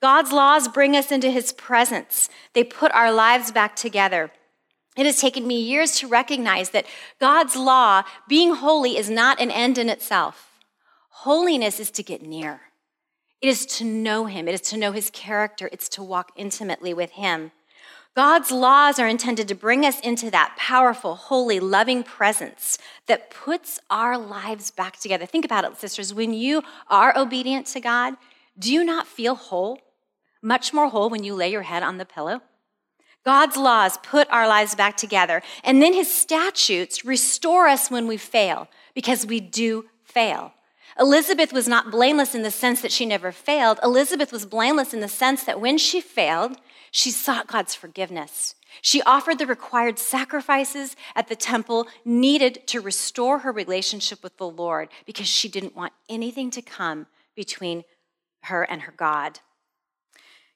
God's 0.00 0.32
laws 0.32 0.66
bring 0.66 0.96
us 0.96 1.12
into 1.12 1.30
his 1.30 1.52
presence. 1.52 2.28
They 2.54 2.64
put 2.64 2.92
our 2.92 3.12
lives 3.12 3.52
back 3.52 3.76
together. 3.76 4.30
It 4.96 5.06
has 5.06 5.20
taken 5.20 5.46
me 5.46 5.60
years 5.60 5.98
to 5.98 6.08
recognize 6.08 6.70
that 6.70 6.86
God's 7.20 7.54
law, 7.54 8.02
being 8.28 8.54
holy, 8.54 8.96
is 8.96 9.08
not 9.08 9.40
an 9.40 9.50
end 9.50 9.78
in 9.78 9.88
itself. 9.88 10.58
Holiness 11.10 11.78
is 11.78 11.90
to 11.92 12.02
get 12.02 12.22
near. 12.22 12.62
It 13.40 13.48
is 13.48 13.64
to 13.66 13.84
know 13.84 14.26
him. 14.26 14.48
It 14.48 14.54
is 14.54 14.60
to 14.62 14.76
know 14.76 14.92
his 14.92 15.10
character. 15.10 15.68
It's 15.72 15.88
to 15.90 16.02
walk 16.02 16.32
intimately 16.36 16.92
with 16.92 17.12
him. 17.12 17.52
God's 18.16 18.50
laws 18.50 18.98
are 18.98 19.06
intended 19.06 19.48
to 19.48 19.54
bring 19.54 19.86
us 19.86 20.00
into 20.00 20.30
that 20.30 20.56
powerful, 20.58 21.14
holy, 21.14 21.60
loving 21.60 22.02
presence 22.02 22.76
that 23.06 23.30
puts 23.30 23.78
our 23.88 24.18
lives 24.18 24.70
back 24.70 24.98
together. 24.98 25.26
Think 25.26 25.44
about 25.44 25.64
it, 25.64 25.76
sisters. 25.78 26.12
When 26.12 26.34
you 26.34 26.62
are 26.88 27.16
obedient 27.16 27.66
to 27.68 27.80
God, 27.80 28.14
do 28.58 28.72
you 28.72 28.84
not 28.84 29.06
feel 29.06 29.36
whole? 29.36 29.78
Much 30.42 30.72
more 30.72 30.88
whole 30.88 31.08
when 31.08 31.22
you 31.22 31.34
lay 31.34 31.50
your 31.50 31.62
head 31.62 31.82
on 31.82 31.98
the 31.98 32.04
pillow? 32.04 32.42
God's 33.24 33.56
laws 33.56 33.96
put 33.98 34.28
our 34.30 34.48
lives 34.48 34.74
back 34.74 34.96
together. 34.96 35.42
And 35.62 35.80
then 35.80 35.92
his 35.92 36.12
statutes 36.12 37.04
restore 37.04 37.68
us 37.68 37.90
when 37.90 38.06
we 38.06 38.16
fail, 38.16 38.68
because 38.94 39.24
we 39.24 39.40
do 39.40 39.86
fail. 40.02 40.52
Elizabeth 40.98 41.52
was 41.52 41.68
not 41.68 41.90
blameless 41.90 42.34
in 42.34 42.42
the 42.42 42.50
sense 42.50 42.80
that 42.82 42.92
she 42.92 43.06
never 43.06 43.32
failed. 43.32 43.78
Elizabeth 43.82 44.32
was 44.32 44.46
blameless 44.46 44.92
in 44.92 45.00
the 45.00 45.08
sense 45.08 45.44
that 45.44 45.60
when 45.60 45.78
she 45.78 46.00
failed, 46.00 46.56
she 46.90 47.10
sought 47.10 47.46
God's 47.46 47.74
forgiveness. 47.74 48.54
She 48.82 49.02
offered 49.02 49.38
the 49.38 49.46
required 49.46 49.98
sacrifices 49.98 50.96
at 51.14 51.28
the 51.28 51.36
temple 51.36 51.86
needed 52.04 52.66
to 52.68 52.80
restore 52.80 53.40
her 53.40 53.52
relationship 53.52 54.22
with 54.22 54.36
the 54.36 54.48
Lord 54.48 54.88
because 55.06 55.28
she 55.28 55.48
didn't 55.48 55.76
want 55.76 55.92
anything 56.08 56.50
to 56.52 56.62
come 56.62 57.06
between 57.34 57.84
her 58.44 58.62
and 58.62 58.82
her 58.82 58.94
God. 58.96 59.40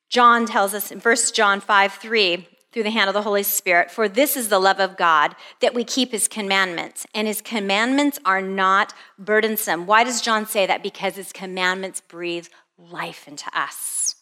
John 0.08 0.46
tells 0.46 0.74
us 0.74 0.90
in 0.90 1.00
1 1.00 1.16
John 1.32 1.60
5 1.60 1.94
3, 1.94 2.48
through 2.74 2.82
the 2.82 2.90
hand 2.90 3.08
of 3.08 3.14
the 3.14 3.22
Holy 3.22 3.44
Spirit. 3.44 3.90
For 3.90 4.08
this 4.08 4.36
is 4.36 4.48
the 4.48 4.58
love 4.58 4.80
of 4.80 4.96
God, 4.96 5.36
that 5.60 5.74
we 5.74 5.84
keep 5.84 6.10
his 6.10 6.26
commandments. 6.26 7.06
And 7.14 7.28
his 7.28 7.40
commandments 7.40 8.18
are 8.24 8.42
not 8.42 8.92
burdensome. 9.16 9.86
Why 9.86 10.02
does 10.02 10.20
John 10.20 10.44
say 10.44 10.66
that? 10.66 10.82
Because 10.82 11.14
his 11.14 11.32
commandments 11.32 12.02
breathe 12.02 12.48
life 12.76 13.28
into 13.28 13.46
us. 13.56 14.16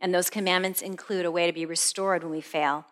And 0.00 0.14
those 0.14 0.28
commandments 0.28 0.82
include 0.82 1.24
a 1.24 1.30
way 1.30 1.46
to 1.46 1.52
be 1.52 1.64
restored 1.64 2.22
when 2.22 2.30
we 2.30 2.42
fail. 2.42 2.84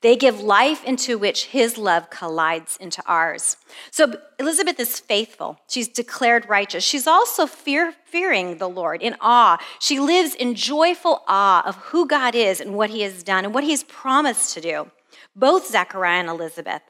They 0.00 0.14
give 0.14 0.40
life 0.40 0.84
into 0.84 1.18
which 1.18 1.46
his 1.46 1.76
love 1.76 2.08
collides 2.08 2.76
into 2.76 3.02
ours. 3.06 3.56
So 3.90 4.14
Elizabeth 4.38 4.78
is 4.78 5.00
faithful. 5.00 5.58
She's 5.68 5.88
declared 5.88 6.48
righteous. 6.48 6.84
She's 6.84 7.06
also 7.06 7.46
fear, 7.46 7.94
fearing 8.04 8.58
the 8.58 8.68
Lord 8.68 9.02
in 9.02 9.16
awe. 9.20 9.58
She 9.80 9.98
lives 9.98 10.34
in 10.34 10.54
joyful 10.54 11.24
awe 11.26 11.62
of 11.66 11.76
who 11.76 12.06
God 12.06 12.34
is 12.36 12.60
and 12.60 12.74
what 12.74 12.90
he 12.90 13.02
has 13.02 13.22
done 13.24 13.44
and 13.44 13.52
what 13.52 13.64
he's 13.64 13.82
promised 13.84 14.54
to 14.54 14.60
do. 14.60 14.90
Both 15.34 15.68
Zechariah 15.68 16.20
and 16.20 16.28
Elizabeth. 16.28 16.82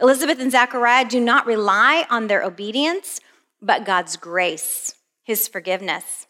Elizabeth 0.00 0.40
and 0.40 0.52
Zechariah 0.52 1.04
do 1.08 1.20
not 1.20 1.46
rely 1.46 2.06
on 2.08 2.28
their 2.28 2.42
obedience, 2.42 3.20
but 3.60 3.84
God's 3.84 4.16
grace, 4.16 4.94
his 5.24 5.48
forgiveness. 5.48 6.26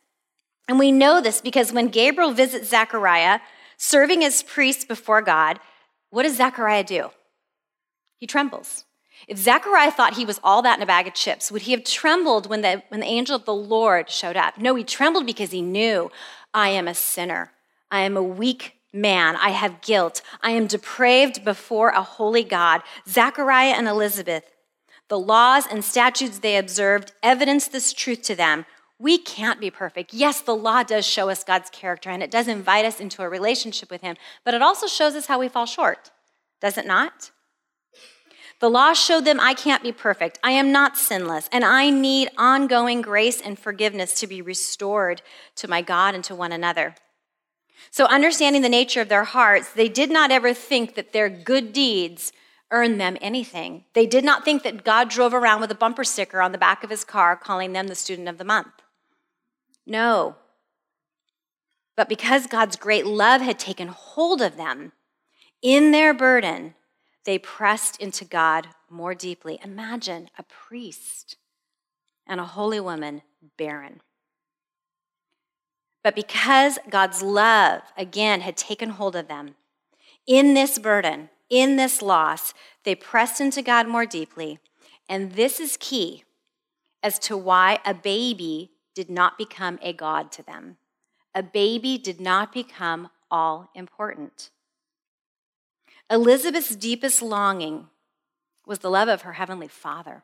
And 0.69 0.79
we 0.79 0.93
know 0.93 1.21
this 1.21 1.41
because 1.41 1.73
when 1.73 1.89
Gabriel 1.89 2.33
visits 2.33 2.69
Zechariah, 2.71 3.41
serving 3.77 4.25
as 4.25 4.43
priest 4.43 4.89
before 4.89 5.23
God, 5.23 5.59
what 6.13 6.25
does 6.25 6.37
Zechariah 6.37 6.85
do? 6.85 7.11
He 8.19 8.27
trembles. 8.27 8.85
If 9.27 9.39
Zechariah 9.39 9.91
thought 9.91 10.17
he 10.17 10.27
was 10.27 10.39
all 10.45 10.61
that 10.61 10.79
in 10.79 10.83
a 10.83 10.87
bag 10.87 11.07
of 11.07 11.15
chips, 11.15 11.51
would 11.51 11.63
he 11.63 11.73
have 11.73 11.85
trembled 11.85 12.51
when 12.51 12.61
the, 12.61 12.83
when 12.89 13.01
the 13.01 13.07
angel 13.07 13.35
of 13.35 13.47
the 13.47 13.55
Lord 13.55 14.11
showed 14.11 14.37
up? 14.37 14.59
No, 14.59 14.75
he 14.75 14.85
trembled 14.85 15.25
because 15.25 15.53
he 15.53 15.63
knew, 15.63 16.11
I 16.53 16.69
am 16.69 16.87
a 16.87 16.95
sinner. 16.95 17.53
I 17.91 18.01
am 18.03 18.19
a 18.19 18.23
weak 18.23 18.75
man. 18.93 19.37
I 19.37 19.51
have 19.51 19.81
guilt. 19.81 20.21
I 20.43 20.51
am 20.51 20.67
depraved 20.67 21.47
before 21.47 21.89
a 21.89 22.03
holy 22.03 22.45
God. 22.45 22.83
Zechariah 23.09 23.73
and 23.73 23.89
Elizabeth, 23.89 24.45
the 25.09 25.19
laws 25.19 25.67
and 25.67 25.83
statutes 25.83 26.41
they 26.41 26.59
observed 26.59 27.13
evidenced 27.23 27.73
this 27.73 27.95
truth 27.95 28.21
to 28.25 28.35
them. 28.35 28.67
We 29.03 29.19
can't 29.19 29.59
be 29.59 29.69
perfect. 29.69 30.15
Yes, 30.15 30.41
the 30.41 30.55
law 30.55 30.85
does 30.85 31.05
show 31.05 31.29
us 31.29 31.43
God's 31.43 31.69
character 31.71 32.09
and 32.09 32.23
it 32.23 32.31
does 32.31 32.47
invite 32.47 32.85
us 32.85 33.01
into 33.01 33.23
a 33.23 33.29
relationship 33.29 33.91
with 33.91 34.01
Him, 34.01 34.15
but 34.45 34.55
it 34.55 34.63
also 34.63 34.87
shows 34.87 35.17
us 35.17 35.27
how 35.27 35.41
we 35.41 35.49
fall 35.49 35.67
short, 35.67 36.13
does 36.61 36.79
it 36.79 36.87
not? 36.87 37.33
The 38.61 38.71
law 38.71 38.93
showed 38.93 39.25
them 39.25 39.41
I 39.41 39.55
can't 39.55 39.83
be 39.83 39.91
perfect. 39.91 40.39
I 40.45 40.53
am 40.53 40.71
not 40.71 40.97
sinless, 40.97 41.49
and 41.51 41.65
I 41.65 41.91
need 41.91 42.29
ongoing 42.39 43.03
grace 43.03 43.41
and 43.41 43.59
forgiveness 43.59 44.21
to 44.21 44.29
be 44.29 44.41
restored 44.41 45.21
to 45.57 45.67
my 45.67 45.83
God 45.83 46.15
and 46.15 46.23
to 46.23 46.37
one 46.37 46.53
another. 46.53 46.95
So, 47.91 48.05
understanding 48.05 48.63
the 48.63 48.69
nature 48.69 49.01
of 49.01 49.09
their 49.09 49.25
hearts, 49.25 49.73
they 49.73 49.89
did 49.89 50.13
not 50.13 50.31
ever 50.31 50.55
think 50.55 50.95
that 50.95 51.13
their 51.13 51.29
good 51.29 51.73
deeds 51.73 52.33
earned 52.71 53.01
them 53.01 53.19
anything. 53.21 53.83
They 53.95 54.07
did 54.07 54.23
not 54.23 54.45
think 54.45 54.63
that 54.63 54.85
God 54.85 55.09
drove 55.09 55.35
around 55.35 55.61
with 55.61 55.73
a 55.73 55.75
bumper 55.75 56.05
sticker 56.05 56.41
on 56.41 56.53
the 56.53 56.57
back 56.57 56.85
of 56.85 56.91
his 56.91 57.03
car 57.03 57.35
calling 57.35 57.73
them 57.73 57.89
the 57.89 57.97
student 57.97 58.29
of 58.29 58.39
the 58.39 58.45
month. 58.45 58.69
No. 59.87 60.37
But 61.97 62.09
because 62.09 62.47
God's 62.47 62.77
great 62.77 63.07
love 63.07 63.41
had 63.41 63.59
taken 63.59 63.89
hold 63.89 64.41
of 64.41 64.57
them, 64.57 64.93
in 65.61 65.93
their 65.93 66.13
burden, 66.13 66.75
they 67.25 67.39
pressed 67.39 68.01
into 68.01 68.25
God 68.25 68.69
more 68.91 69.15
deeply. 69.15 69.59
Imagine 69.63 70.29
a 70.37 70.43
priest 70.43 71.37
and 72.27 72.41
a 72.41 72.45
holy 72.45 72.81
woman 72.81 73.23
barren. 73.57 74.01
But 76.03 76.17
because 76.17 76.79
God's 76.91 77.23
love, 77.23 77.83
again, 77.97 78.41
had 78.41 78.57
taken 78.57 78.91
hold 78.91 79.15
of 79.15 79.29
them, 79.29 79.55
in 80.27 80.55
this 80.55 80.79
burden, 80.79 81.31
in 81.49 81.77
this 81.77 82.03
loss, 82.03 82.55
they 82.85 82.95
pressed 82.95 83.41
into 83.41 83.63
God 83.63 83.87
more 83.87 84.07
deeply. 84.07 84.59
And 85.09 85.33
this 85.33 85.61
is 85.61 85.77
key 85.79 86.25
as 87.03 87.19
to 87.21 87.37
why 87.37 87.79
a 87.85 87.95
baby 87.95 88.72
did 88.95 89.11
not 89.11 89.39
become 89.39 89.79
a 89.83 89.93
God 89.93 90.31
to 90.33 90.43
them. 90.43 90.77
A 91.35 91.43
baby 91.43 91.99
did 91.99 92.21
not 92.21 92.53
become 92.53 93.09
all 93.31 93.71
important. 93.75 94.51
Elizabeth's 96.11 96.77
deepest 96.77 97.23
longing 97.23 97.89
was 98.67 98.81
the 98.81 98.91
love 98.91 99.09
of 99.09 99.23
her 99.23 99.33
heavenly 99.33 99.69
father. 99.69 100.23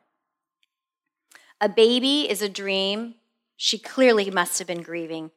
A 1.59 1.67
baby 1.67 2.29
is 2.29 2.41
a 2.41 2.49
dream. 2.49 3.15
She 3.57 3.77
clearly 3.77 4.29
must 4.29 4.59
have 4.59 4.67
been 4.67 4.83
grieving. 4.83 5.31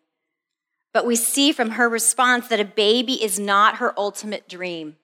But 0.92 1.06
we 1.06 1.16
see 1.16 1.52
from 1.52 1.70
her 1.70 1.88
response 1.88 2.48
that 2.48 2.60
a 2.60 2.64
baby 2.64 3.22
is 3.24 3.38
not 3.38 3.76
her 3.76 3.98
ultimate 3.98 4.48
dream. 4.48 4.96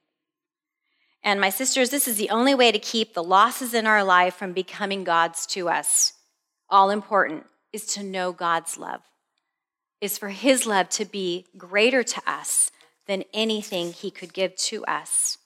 And 1.25 1.40
my 1.40 1.50
sisters, 1.50 1.90
this 1.90 2.06
is 2.06 2.18
the 2.18 2.30
only 2.30 2.54
way 2.54 2.70
to 2.70 2.78
keep 2.78 3.14
the 3.14 3.25
losses 3.25 3.75
in 3.75 3.87
our 3.87 4.04
life 4.04 4.35
from 4.35 4.52
becoming 4.52 5.02
God's 5.02 5.47
to 5.47 5.68
us. 5.68 6.12
All 6.68 6.90
important 6.90 7.47
is 7.72 7.87
to 7.87 8.02
know 8.02 8.32
God's 8.32 8.78
love, 8.78 9.02
is 10.00 10.18
for 10.18 10.28
his 10.28 10.66
love 10.66 10.88
to 10.90 11.04
be 11.04 11.46
greater 11.56 12.02
to 12.02 12.22
us 12.26 12.70
than 13.06 13.25
anything 13.32 13.92
he 13.92 14.10
could 14.10 14.32
give 14.32 14.54
to 14.56 14.84
us. 14.84 15.38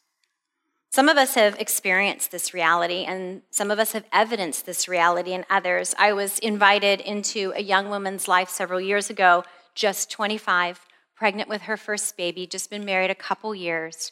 Some 0.90 1.08
of 1.08 1.16
us 1.16 1.36
have 1.36 1.58
experienced 1.58 2.30
this 2.30 2.52
reality, 2.52 3.04
and 3.04 3.40
some 3.50 3.70
of 3.70 3.78
us 3.78 3.92
have 3.92 4.04
evidenced 4.12 4.66
this 4.66 4.88
reality 4.88 5.32
in 5.32 5.46
others. 5.48 5.94
I 5.98 6.12
was 6.12 6.38
invited 6.40 7.00
into 7.00 7.52
a 7.56 7.62
young 7.62 7.88
woman's 7.88 8.28
life 8.28 8.50
several 8.50 8.80
years 8.80 9.08
ago, 9.08 9.44
just 9.74 10.10
25, 10.10 10.80
pregnant 11.16 11.48
with 11.48 11.62
her 11.62 11.78
first 11.78 12.16
baby, 12.18 12.46
just 12.46 12.68
been 12.68 12.84
married 12.84 13.10
a 13.10 13.14
couple 13.14 13.54
years, 13.54 14.10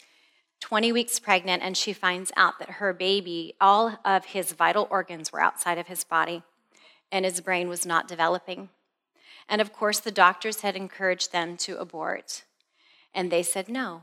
20 0.63 0.91
weeks 0.93 1.19
pregnant, 1.19 1.63
and 1.63 1.77
she 1.77 1.93
finds 1.93 2.33
out 2.35 2.59
that 2.59 2.71
her 2.71 2.95
baby, 2.95 3.55
all 3.61 3.99
of 4.03 4.25
his 4.25 4.53
vital 4.53 4.89
organs 4.91 5.31
were 5.31 5.43
outside 5.43 5.77
of 5.77 5.87
his 5.87 6.03
body 6.03 6.43
and 7.13 7.25
his 7.25 7.41
brain 7.41 7.69
was 7.69 7.87
not 7.87 8.09
developing. 8.09 8.69
And 9.49 9.61
of 9.61 9.73
course, 9.73 9.99
the 10.01 10.11
doctors 10.11 10.61
had 10.61 10.77
encouraged 10.77 11.33
them 11.33 11.57
to 11.59 11.79
abort. 11.79 12.45
And 13.15 13.31
they 13.31 13.43
said, 13.43 13.69
no, 13.69 14.03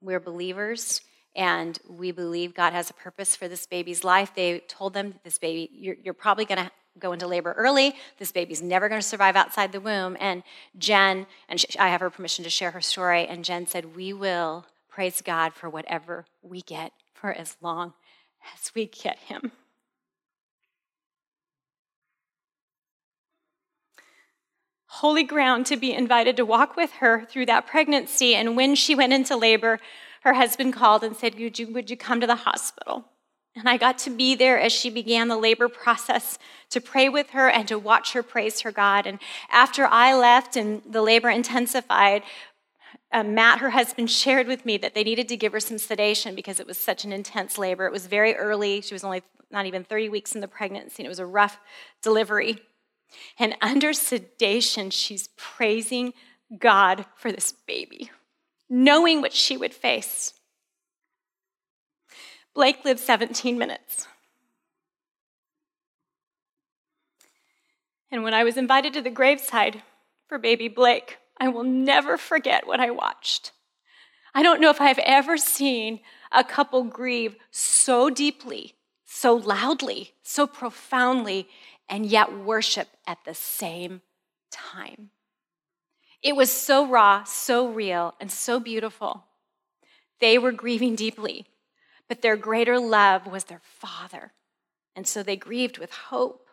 we're 0.00 0.20
believers 0.20 1.02
and 1.38 1.78
we 1.88 2.10
believe 2.10 2.52
God 2.52 2.72
has 2.72 2.90
a 2.90 2.94
purpose 2.94 3.36
for 3.36 3.46
this 3.46 3.64
baby's 3.64 4.02
life. 4.02 4.32
They 4.34 4.58
told 4.60 4.92
them, 4.92 5.14
This 5.22 5.38
baby, 5.38 5.70
you're, 5.72 5.96
you're 6.02 6.14
probably 6.14 6.44
going 6.44 6.64
to 6.64 6.70
go 6.98 7.12
into 7.12 7.28
labor 7.28 7.52
early. 7.52 7.94
This 8.18 8.32
baby's 8.32 8.60
never 8.60 8.88
going 8.88 9.00
to 9.00 9.06
survive 9.06 9.36
outside 9.36 9.70
the 9.70 9.80
womb. 9.80 10.16
And 10.18 10.42
Jen, 10.76 11.26
and 11.48 11.64
I 11.78 11.88
have 11.90 12.00
her 12.00 12.10
permission 12.10 12.42
to 12.42 12.50
share 12.50 12.72
her 12.72 12.80
story, 12.80 13.26
and 13.26 13.44
Jen 13.44 13.68
said, 13.68 13.94
We 13.94 14.12
will 14.12 14.66
praise 14.88 15.22
God 15.22 15.54
for 15.54 15.70
whatever 15.70 16.26
we 16.42 16.60
get 16.62 16.92
for 17.14 17.32
as 17.32 17.56
long 17.60 17.94
as 18.56 18.72
we 18.74 18.86
get 18.86 19.18
Him. 19.20 19.52
Holy 24.98 25.22
ground 25.22 25.64
to 25.66 25.76
be 25.76 25.94
invited 25.94 26.36
to 26.36 26.44
walk 26.44 26.74
with 26.74 26.90
her 26.94 27.24
through 27.24 27.46
that 27.46 27.68
pregnancy. 27.68 28.34
And 28.34 28.56
when 28.56 28.74
she 28.74 28.96
went 28.96 29.12
into 29.12 29.36
labor, 29.36 29.78
her 30.22 30.34
husband 30.34 30.72
called 30.72 31.04
and 31.04 31.16
said, 31.16 31.38
Would 31.38 31.56
you, 31.56 31.72
would 31.72 31.88
you 31.88 31.96
come 31.96 32.20
to 32.20 32.26
the 32.26 32.34
hospital? 32.34 33.04
And 33.54 33.68
I 33.68 33.76
got 33.76 33.98
to 33.98 34.10
be 34.10 34.34
there 34.34 34.58
as 34.58 34.72
she 34.72 34.90
began 34.90 35.28
the 35.28 35.36
labor 35.36 35.68
process 35.68 36.36
to 36.70 36.80
pray 36.80 37.08
with 37.08 37.30
her 37.30 37.48
and 37.48 37.68
to 37.68 37.78
watch 37.78 38.12
her 38.12 38.24
praise 38.24 38.62
her 38.62 38.72
God. 38.72 39.06
And 39.06 39.20
after 39.50 39.86
I 39.86 40.16
left 40.16 40.56
and 40.56 40.82
the 40.84 41.00
labor 41.00 41.30
intensified, 41.30 42.24
uh, 43.12 43.22
Matt, 43.22 43.60
her 43.60 43.70
husband, 43.70 44.10
shared 44.10 44.48
with 44.48 44.66
me 44.66 44.78
that 44.78 44.94
they 44.96 45.04
needed 45.04 45.28
to 45.28 45.36
give 45.36 45.52
her 45.52 45.60
some 45.60 45.78
sedation 45.78 46.34
because 46.34 46.58
it 46.58 46.66
was 46.66 46.76
such 46.76 47.04
an 47.04 47.12
intense 47.12 47.56
labor. 47.56 47.86
It 47.86 47.92
was 47.92 48.08
very 48.08 48.34
early. 48.34 48.80
She 48.80 48.94
was 48.94 49.04
only 49.04 49.22
not 49.48 49.66
even 49.66 49.84
30 49.84 50.08
weeks 50.08 50.34
in 50.34 50.40
the 50.40 50.48
pregnancy, 50.48 51.04
and 51.04 51.06
it 51.06 51.08
was 51.08 51.20
a 51.20 51.26
rough 51.26 51.60
delivery. 52.02 52.58
And 53.38 53.56
under 53.60 53.92
sedation, 53.92 54.90
she's 54.90 55.28
praising 55.36 56.12
God 56.56 57.06
for 57.16 57.30
this 57.30 57.52
baby, 57.52 58.10
knowing 58.68 59.20
what 59.20 59.32
she 59.32 59.56
would 59.56 59.74
face. 59.74 60.34
Blake 62.54 62.84
lived 62.84 63.00
17 63.00 63.58
minutes. 63.58 64.06
And 68.10 68.22
when 68.22 68.34
I 68.34 68.44
was 68.44 68.56
invited 68.56 68.94
to 68.94 69.02
the 69.02 69.10
graveside 69.10 69.82
for 70.26 70.38
baby 70.38 70.68
Blake, 70.68 71.18
I 71.38 71.48
will 71.48 71.64
never 71.64 72.16
forget 72.16 72.66
what 72.66 72.80
I 72.80 72.90
watched. 72.90 73.52
I 74.34 74.42
don't 74.42 74.60
know 74.60 74.70
if 74.70 74.80
I've 74.80 74.98
ever 75.00 75.36
seen 75.36 76.00
a 76.32 76.44
couple 76.44 76.84
grieve 76.84 77.36
so 77.50 78.10
deeply, 78.10 78.74
so 79.04 79.34
loudly, 79.34 80.12
so 80.22 80.46
profoundly, 80.46 81.48
and 81.88 82.06
yet 82.06 82.36
worship 82.36 82.88
at 83.06 83.18
the 83.24 83.34
same 83.34 84.02
time. 84.50 85.10
It 86.22 86.36
was 86.36 86.52
so 86.52 86.86
raw, 86.86 87.24
so 87.24 87.68
real, 87.68 88.14
and 88.20 88.30
so 88.30 88.58
beautiful. 88.58 89.24
They 90.20 90.36
were 90.38 90.52
grieving 90.52 90.96
deeply 90.96 91.46
but 92.08 92.22
their 92.22 92.36
greater 92.36 92.78
love 92.78 93.26
was 93.26 93.44
their 93.44 93.60
Father. 93.62 94.32
And 94.96 95.06
so 95.06 95.22
they 95.22 95.36
grieved 95.36 95.78
with 95.78 95.92
hope. 95.92 96.47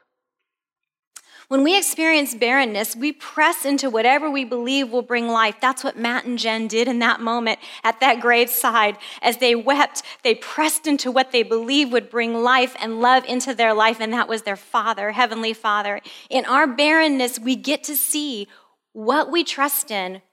When 1.47 1.63
we 1.63 1.77
experience 1.77 2.33
barrenness, 2.33 2.95
we 2.95 3.11
press 3.11 3.65
into 3.65 3.89
whatever 3.89 4.31
we 4.31 4.45
believe 4.45 4.89
will 4.89 5.03
bring 5.03 5.27
life. 5.27 5.57
That's 5.61 5.83
what 5.83 5.97
Matt 5.97 6.25
and 6.25 6.39
Jen 6.39 6.67
did 6.67 6.87
in 6.87 6.99
that 6.99 7.21
moment 7.21 7.59
at 7.83 7.99
that 7.99 8.19
graveside. 8.19 8.97
As 9.21 9.37
they 9.37 9.53
wept, 9.53 10.01
they 10.23 10.33
pressed 10.33 10.87
into 10.87 11.11
what 11.11 11.31
they 11.31 11.43
believed 11.43 11.91
would 11.91 12.09
bring 12.09 12.41
life 12.41 12.75
and 12.79 12.99
love 12.99 13.25
into 13.25 13.53
their 13.53 13.75
life, 13.75 13.99
and 13.99 14.11
that 14.11 14.27
was 14.27 14.41
their 14.41 14.55
Father, 14.55 15.11
Heavenly 15.11 15.53
Father. 15.53 16.01
In 16.31 16.45
our 16.45 16.65
barrenness, 16.65 17.39
we 17.39 17.55
get 17.55 17.83
to 17.83 17.95
see 17.95 18.47
what 18.93 19.29
we 19.31 19.43
trust 19.43 19.91
in. 19.91 20.23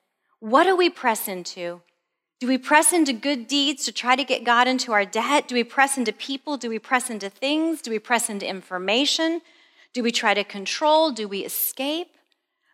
What 0.41 0.65
do 0.65 0.75
we 0.75 0.89
press 0.89 1.29
into? 1.29 1.83
Do 2.41 2.49
we 2.49 2.59
press 2.59 2.93
into 2.93 3.13
good 3.13 3.47
deeds 3.47 3.85
to 3.85 3.93
try 3.93 4.17
to 4.17 4.25
get 4.25 4.45
God 4.45 4.67
into 4.67 4.93
our 4.93 5.05
debt? 5.05 5.47
Do 5.47 5.55
we 5.55 5.63
press 5.63 5.99
into 5.99 6.13
people? 6.13 6.57
Do 6.57 6.71
we 6.71 6.79
press 6.79 7.11
into 7.11 7.29
things? 7.29 7.83
Do 7.83 7.91
we 7.91 7.99
press 7.99 8.31
into 8.31 8.49
information? 8.49 9.43
Do 9.93 10.03
we 10.03 10.13
try 10.13 10.35
to 10.35 10.45
control? 10.45 11.11
Do 11.11 11.29
we 11.29 11.41
escape? 11.41 12.09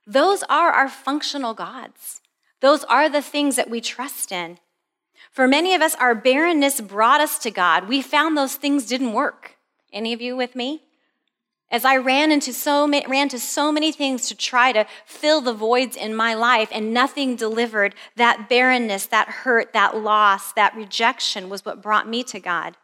Those 0.07 0.43
are 0.45 0.71
our 0.71 0.89
functional 0.89 1.55
gods. 1.55 2.21
Those 2.61 2.85
are 2.85 3.09
the 3.09 3.23
things 3.23 3.57
that 3.57 3.71
we 3.71 3.81
trust 3.81 4.33
in. 4.33 4.59
For 5.31 5.47
many 5.47 5.75
of 5.75 5.83
us, 5.83 5.95
our 5.97 6.15
barrenness 6.15 6.81
brought 6.81 7.21
us 7.21 7.39
to 7.41 7.51
God. 7.51 7.89
We 7.89 8.03
found 8.03 8.37
those 8.37 8.55
things 8.55 8.87
didn't 8.87 9.13
work. 9.13 9.57
Any 9.93 10.13
of 10.13 10.21
you 10.21 10.37
with 10.37 10.57
me? 10.57 10.83
As 11.71 11.85
I 11.85 11.99
ran 11.99 12.33
into 12.33 12.53
so 12.53 12.87
many, 12.87 13.07
ran 13.07 13.29
to 13.29 13.39
so 13.39 13.71
many 13.71 13.93
things 13.93 14.27
to 14.29 14.35
try 14.35 14.73
to 14.73 14.87
fill 15.05 15.43
the 15.43 15.53
voids 15.53 15.97
in 15.97 16.15
my 16.15 16.33
life, 16.33 16.71
and 16.73 16.95
nothing 16.95 17.37
delivered, 17.37 17.95
that 18.17 18.49
barrenness, 18.49 19.05
that 19.07 19.29
hurt, 19.29 19.75
that 19.75 19.97
loss, 19.97 20.53
that 20.55 20.75
rejection 20.75 21.51
was 21.51 21.65
what 21.65 21.83
brought 21.83 22.09
me 22.09 22.25
to 22.25 22.41
God. 22.41 22.77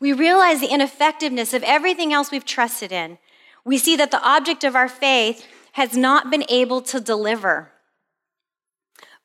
We 0.00 0.12
realize 0.12 0.60
the 0.60 0.72
ineffectiveness 0.72 1.54
of 1.54 1.62
everything 1.62 2.12
else 2.12 2.32
we've 2.32 2.44
trusted 2.44 2.90
in. 2.90 3.18
We 3.64 3.78
see 3.78 3.96
that 3.96 4.10
the 4.10 4.22
object 4.22 4.64
of 4.64 4.76
our 4.76 4.88
faith 4.88 5.46
has 5.72 5.96
not 5.96 6.30
been 6.30 6.44
able 6.48 6.82
to 6.82 7.00
deliver. 7.00 7.70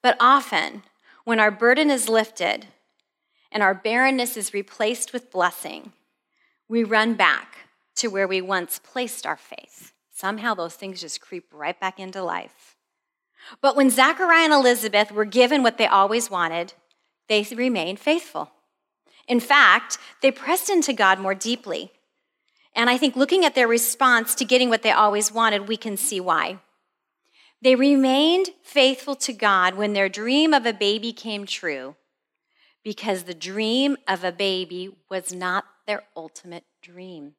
But 0.01 0.17
often, 0.19 0.83
when 1.25 1.39
our 1.39 1.51
burden 1.51 1.89
is 1.89 2.09
lifted 2.09 2.67
and 3.51 3.61
our 3.61 3.73
barrenness 3.73 4.37
is 4.37 4.53
replaced 4.53 5.13
with 5.13 5.31
blessing, 5.31 5.91
we 6.67 6.83
run 6.83 7.15
back 7.15 7.69
to 7.95 8.07
where 8.07 8.27
we 8.27 8.41
once 8.41 8.79
placed 8.79 9.25
our 9.25 9.37
faith. 9.37 9.91
Somehow 10.11 10.53
those 10.53 10.75
things 10.75 11.01
just 11.01 11.21
creep 11.21 11.45
right 11.53 11.79
back 11.79 11.99
into 11.99 12.23
life. 12.23 12.75
But 13.61 13.75
when 13.75 13.89
Zechariah 13.89 14.45
and 14.45 14.53
Elizabeth 14.53 15.11
were 15.11 15.25
given 15.25 15.63
what 15.63 15.77
they 15.77 15.87
always 15.87 16.29
wanted, 16.29 16.73
they 17.27 17.45
remained 17.55 17.99
faithful. 17.99 18.51
In 19.27 19.39
fact, 19.39 19.97
they 20.21 20.31
pressed 20.31 20.69
into 20.69 20.93
God 20.93 21.19
more 21.19 21.35
deeply. 21.35 21.91
And 22.79 22.89
I 22.89 22.97
think 22.97 23.17
looking 23.17 23.43
at 23.43 23.55
their 23.55 23.67
response 23.67 24.33
to 24.35 24.45
getting 24.45 24.69
what 24.69 24.83
they 24.83 24.91
always 24.91 25.33
wanted, 25.33 25.67
we 25.67 25.75
can 25.75 25.97
see 25.97 26.21
why. 26.21 26.59
They 27.61 27.75
remained 27.75 28.51
faithful 28.63 29.15
to 29.15 29.33
God 29.33 29.75
when 29.75 29.91
their 29.91 30.07
dream 30.07 30.53
of 30.53 30.65
a 30.65 30.71
baby 30.71 31.11
came 31.11 31.45
true, 31.45 31.97
because 32.81 33.23
the 33.23 33.33
dream 33.33 33.97
of 34.07 34.23
a 34.23 34.31
baby 34.31 34.95
was 35.09 35.33
not 35.33 35.65
their 35.87 36.03
ultimate 36.15 36.63
dream. 36.81 37.33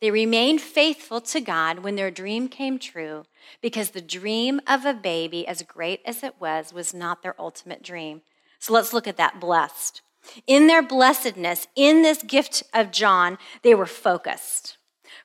They 0.00 0.10
remained 0.10 0.60
faithful 0.60 1.20
to 1.20 1.40
God 1.40 1.78
when 1.84 1.94
their 1.94 2.10
dream 2.10 2.48
came 2.48 2.80
true 2.80 3.26
because 3.62 3.90
the 3.90 4.00
dream 4.00 4.60
of 4.66 4.84
a 4.84 4.92
baby, 4.92 5.46
as 5.46 5.62
great 5.62 6.00
as 6.04 6.24
it 6.24 6.34
was, 6.40 6.72
was 6.72 6.92
not 6.92 7.22
their 7.22 7.40
ultimate 7.40 7.84
dream. 7.84 8.22
So 8.58 8.72
let's 8.72 8.92
look 8.92 9.06
at 9.06 9.18
that 9.18 9.38
blessed. 9.38 10.02
In 10.46 10.66
their 10.66 10.82
blessedness, 10.82 11.66
in 11.74 12.02
this 12.02 12.22
gift 12.22 12.62
of 12.74 12.90
John, 12.90 13.38
they 13.62 13.74
were 13.74 13.86
focused. 13.86 14.76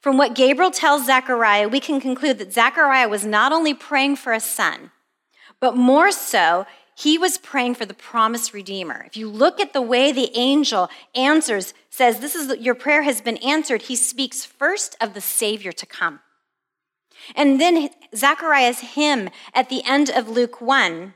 From 0.01 0.17
what 0.17 0.35
Gabriel 0.35 0.71
tells 0.71 1.05
Zechariah, 1.05 1.67
we 1.67 1.79
can 1.79 2.01
conclude 2.01 2.37
that 2.39 2.53
Zechariah 2.53 3.09
was 3.09 3.25
not 3.25 3.51
only 3.51 3.73
praying 3.73 4.17
for 4.17 4.33
a 4.33 4.39
son, 4.39 4.91
but 5.59 5.77
more 5.77 6.11
so, 6.11 6.65
he 6.95 7.17
was 7.17 7.37
praying 7.37 7.75
for 7.75 7.85
the 7.85 7.93
promised 7.93 8.53
redeemer. 8.53 9.03
If 9.07 9.17
you 9.17 9.29
look 9.29 9.59
at 9.59 9.73
the 9.73 9.81
way 9.81 10.11
the 10.11 10.31
angel 10.37 10.89
answers, 11.15 11.73
says, 11.89 12.19
This 12.19 12.35
is 12.35 12.55
your 12.59 12.75
prayer 12.75 13.03
has 13.03 13.21
been 13.21 13.37
answered, 13.37 13.83
he 13.83 13.95
speaks 13.95 14.45
first 14.45 14.95
of 15.01 15.13
the 15.13 15.21
Savior 15.21 15.71
to 15.71 15.85
come. 15.85 16.19
And 17.35 17.59
then 17.59 17.89
Zechariah's 18.15 18.79
hymn 18.79 19.29
at 19.53 19.69
the 19.69 19.83
end 19.85 20.09
of 20.09 20.27
Luke 20.27 20.61
1, 20.61 21.13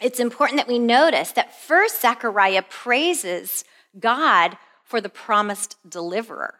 it's 0.00 0.20
important 0.20 0.58
that 0.58 0.68
we 0.68 0.78
notice 0.78 1.32
that 1.32 1.54
first 1.54 2.00
Zechariah 2.00 2.62
praises 2.62 3.64
God 3.98 4.56
for 4.84 5.00
the 5.00 5.08
promised 5.08 5.76
deliverer 5.88 6.56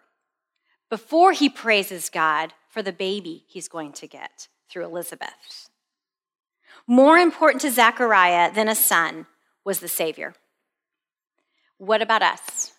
before 0.89 1.33
he 1.33 1.49
praises 1.49 2.11
God 2.11 2.53
for 2.69 2.83
the 2.83 2.93
baby 2.93 3.45
he's 3.49 3.69
going 3.69 3.93
to 3.93 4.07
get 4.07 4.49
through 4.69 4.85
Elizabeth. 4.85 5.69
More 6.87 7.19
important 7.19 7.63
to 7.63 7.71
Zechariah 7.71 8.53
than 8.53 8.69
a 8.69 8.75
son 8.75 9.27
was 9.65 9.81
the 9.81 9.89
Savior. 9.89 10.35
What 11.79 12.03
about 12.03 12.23
us? 12.23 12.73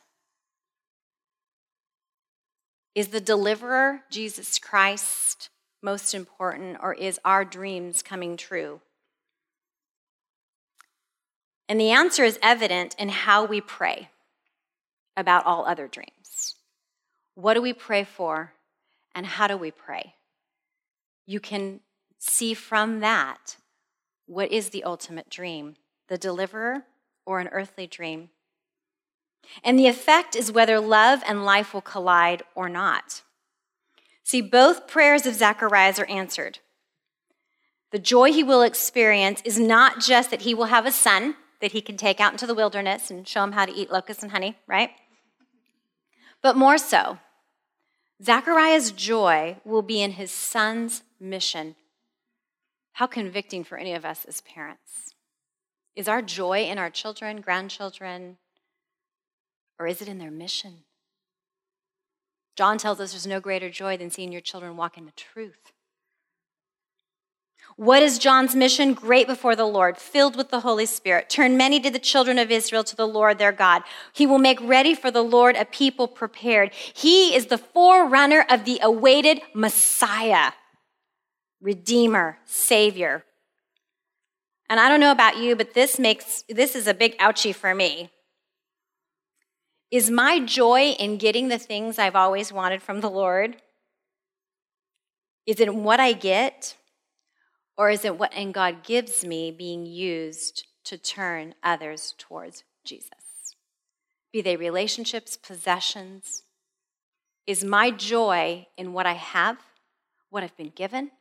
Is 2.93 3.09
the 3.09 3.21
deliverer, 3.21 4.01
Jesus 4.11 4.59
Christ, 4.59 5.49
most 5.81 6.13
important, 6.13 6.77
or 6.81 6.93
is 6.93 7.19
our 7.23 7.45
dreams 7.45 8.01
coming 8.01 8.35
true? 8.35 8.81
And 11.71 11.79
the 11.79 11.91
answer 11.91 12.25
is 12.25 12.37
evident 12.41 12.97
in 12.99 13.07
how 13.07 13.45
we 13.45 13.61
pray 13.61 14.09
about 15.15 15.45
all 15.45 15.65
other 15.65 15.87
dreams. 15.87 16.55
What 17.35 17.53
do 17.53 17.61
we 17.61 17.71
pray 17.71 18.03
for, 18.03 18.51
and 19.15 19.25
how 19.25 19.47
do 19.47 19.55
we 19.55 19.71
pray? 19.71 20.15
You 21.25 21.39
can 21.39 21.79
see 22.19 22.53
from 22.53 22.99
that 22.99 23.55
what 24.25 24.51
is 24.51 24.71
the 24.71 24.83
ultimate 24.83 25.29
dream? 25.29 25.77
The 26.09 26.17
deliverer 26.17 26.83
or 27.25 27.39
an 27.39 27.47
earthly 27.53 27.87
dream? 27.87 28.31
And 29.63 29.79
the 29.79 29.87
effect 29.87 30.35
is 30.35 30.51
whether 30.51 30.77
love 30.77 31.23
and 31.25 31.45
life 31.45 31.73
will 31.73 31.79
collide 31.79 32.43
or 32.53 32.67
not. 32.67 33.21
See, 34.25 34.41
both 34.41 34.89
prayers 34.89 35.25
of 35.25 35.35
Zacharias 35.35 35.99
are 35.99 36.09
answered. 36.09 36.59
The 37.91 37.99
joy 37.99 38.33
he 38.33 38.43
will 38.43 38.61
experience 38.61 39.41
is 39.45 39.57
not 39.57 40.01
just 40.01 40.31
that 40.31 40.41
he 40.41 40.53
will 40.53 40.65
have 40.65 40.85
a 40.85 40.91
son 40.91 41.35
that 41.61 41.71
he 41.71 41.81
can 41.81 41.97
take 41.97 42.19
out 42.19 42.31
into 42.33 42.47
the 42.47 42.55
wilderness 42.55 43.09
and 43.09 43.27
show 43.27 43.43
him 43.43 43.53
how 43.53 43.65
to 43.65 43.73
eat 43.73 43.91
locusts 43.91 44.23
and 44.23 44.31
honey, 44.31 44.57
right? 44.67 44.91
But 46.41 46.57
more 46.57 46.77
so, 46.77 47.19
Zechariah's 48.23 48.91
joy 48.91 49.57
will 49.63 49.81
be 49.81 50.01
in 50.01 50.11
his 50.11 50.31
son's 50.31 51.03
mission. 51.19 51.75
How 52.93 53.07
convicting 53.07 53.63
for 53.63 53.77
any 53.77 53.93
of 53.93 54.05
us 54.05 54.25
as 54.25 54.41
parents. 54.41 55.15
Is 55.95 56.07
our 56.07 56.21
joy 56.21 56.63
in 56.63 56.77
our 56.77 56.89
children, 56.89 57.41
grandchildren, 57.41 58.37
or 59.79 59.87
is 59.87 60.01
it 60.01 60.07
in 60.07 60.19
their 60.19 60.31
mission? 60.31 60.83
John 62.55 62.77
tells 62.77 62.99
us 62.99 63.11
there's 63.11 63.27
no 63.27 63.39
greater 63.39 63.69
joy 63.69 63.97
than 63.97 64.11
seeing 64.11 64.31
your 64.31 64.41
children 64.41 64.77
walk 64.77 64.97
in 64.97 65.05
the 65.05 65.11
truth. 65.11 65.71
What 67.81 68.03
is 68.03 68.19
John's 68.19 68.55
mission? 68.55 68.93
Great 68.93 69.25
before 69.25 69.55
the 69.55 69.65
Lord, 69.65 69.97
filled 69.97 70.35
with 70.35 70.51
the 70.51 70.59
Holy 70.59 70.85
Spirit. 70.85 71.31
Turn 71.31 71.57
many 71.57 71.79
to 71.79 71.89
the 71.89 71.97
children 71.97 72.37
of 72.37 72.51
Israel 72.51 72.83
to 72.83 72.95
the 72.95 73.07
Lord 73.07 73.39
their 73.39 73.51
God. 73.51 73.81
He 74.13 74.27
will 74.27 74.37
make 74.37 74.61
ready 74.61 74.93
for 74.93 75.09
the 75.09 75.23
Lord 75.23 75.55
a 75.55 75.65
people 75.65 76.07
prepared. 76.07 76.75
He 76.75 77.35
is 77.35 77.47
the 77.47 77.57
forerunner 77.57 78.45
of 78.47 78.65
the 78.65 78.77
awaited 78.83 79.41
Messiah, 79.55 80.51
Redeemer, 81.59 82.37
Savior. 82.45 83.23
And 84.69 84.79
I 84.79 84.87
don't 84.87 84.99
know 84.99 85.11
about 85.11 85.37
you, 85.37 85.55
but 85.55 85.73
this 85.73 85.97
makes 85.97 86.43
this 86.47 86.75
is 86.75 86.85
a 86.85 86.93
big 86.93 87.17
ouchie 87.17 87.55
for 87.55 87.73
me. 87.73 88.11
Is 89.89 90.11
my 90.11 90.39
joy 90.39 90.91
in 90.99 91.17
getting 91.17 91.47
the 91.47 91.57
things 91.57 91.97
I've 91.97 92.15
always 92.15 92.53
wanted 92.53 92.83
from 92.83 93.01
the 93.01 93.09
Lord? 93.09 93.57
Is 95.47 95.59
it 95.59 95.73
what 95.73 95.99
I 95.99 96.13
get? 96.13 96.75
Or 97.77 97.89
is 97.89 98.05
it 98.05 98.17
what 98.17 98.33
and 98.33 98.53
God 98.53 98.83
gives 98.83 99.25
me 99.25 99.51
being 99.51 99.85
used 99.85 100.67
to 100.85 100.97
turn 100.97 101.55
others 101.63 102.13
towards 102.17 102.63
Jesus? 102.83 103.55
Be 104.31 104.41
they 104.41 104.55
relationships, 104.55 105.37
possessions. 105.37 106.43
Is 107.47 107.63
my 107.63 107.91
joy 107.91 108.67
in 108.77 108.93
what 108.93 109.05
I 109.05 109.13
have, 109.13 109.57
what 110.29 110.43
I've 110.43 110.55
been 110.55 110.71
given? 110.75 111.11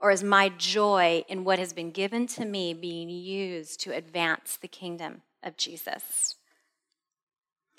Or 0.00 0.10
is 0.10 0.22
my 0.22 0.48
joy 0.48 1.24
in 1.28 1.44
what 1.44 1.58
has 1.58 1.72
been 1.72 1.90
given 1.90 2.26
to 2.28 2.44
me 2.44 2.72
being 2.74 3.08
used 3.08 3.80
to 3.80 3.94
advance 3.94 4.56
the 4.56 4.68
kingdom 4.68 5.22
of 5.42 5.56
Jesus? 5.56 6.36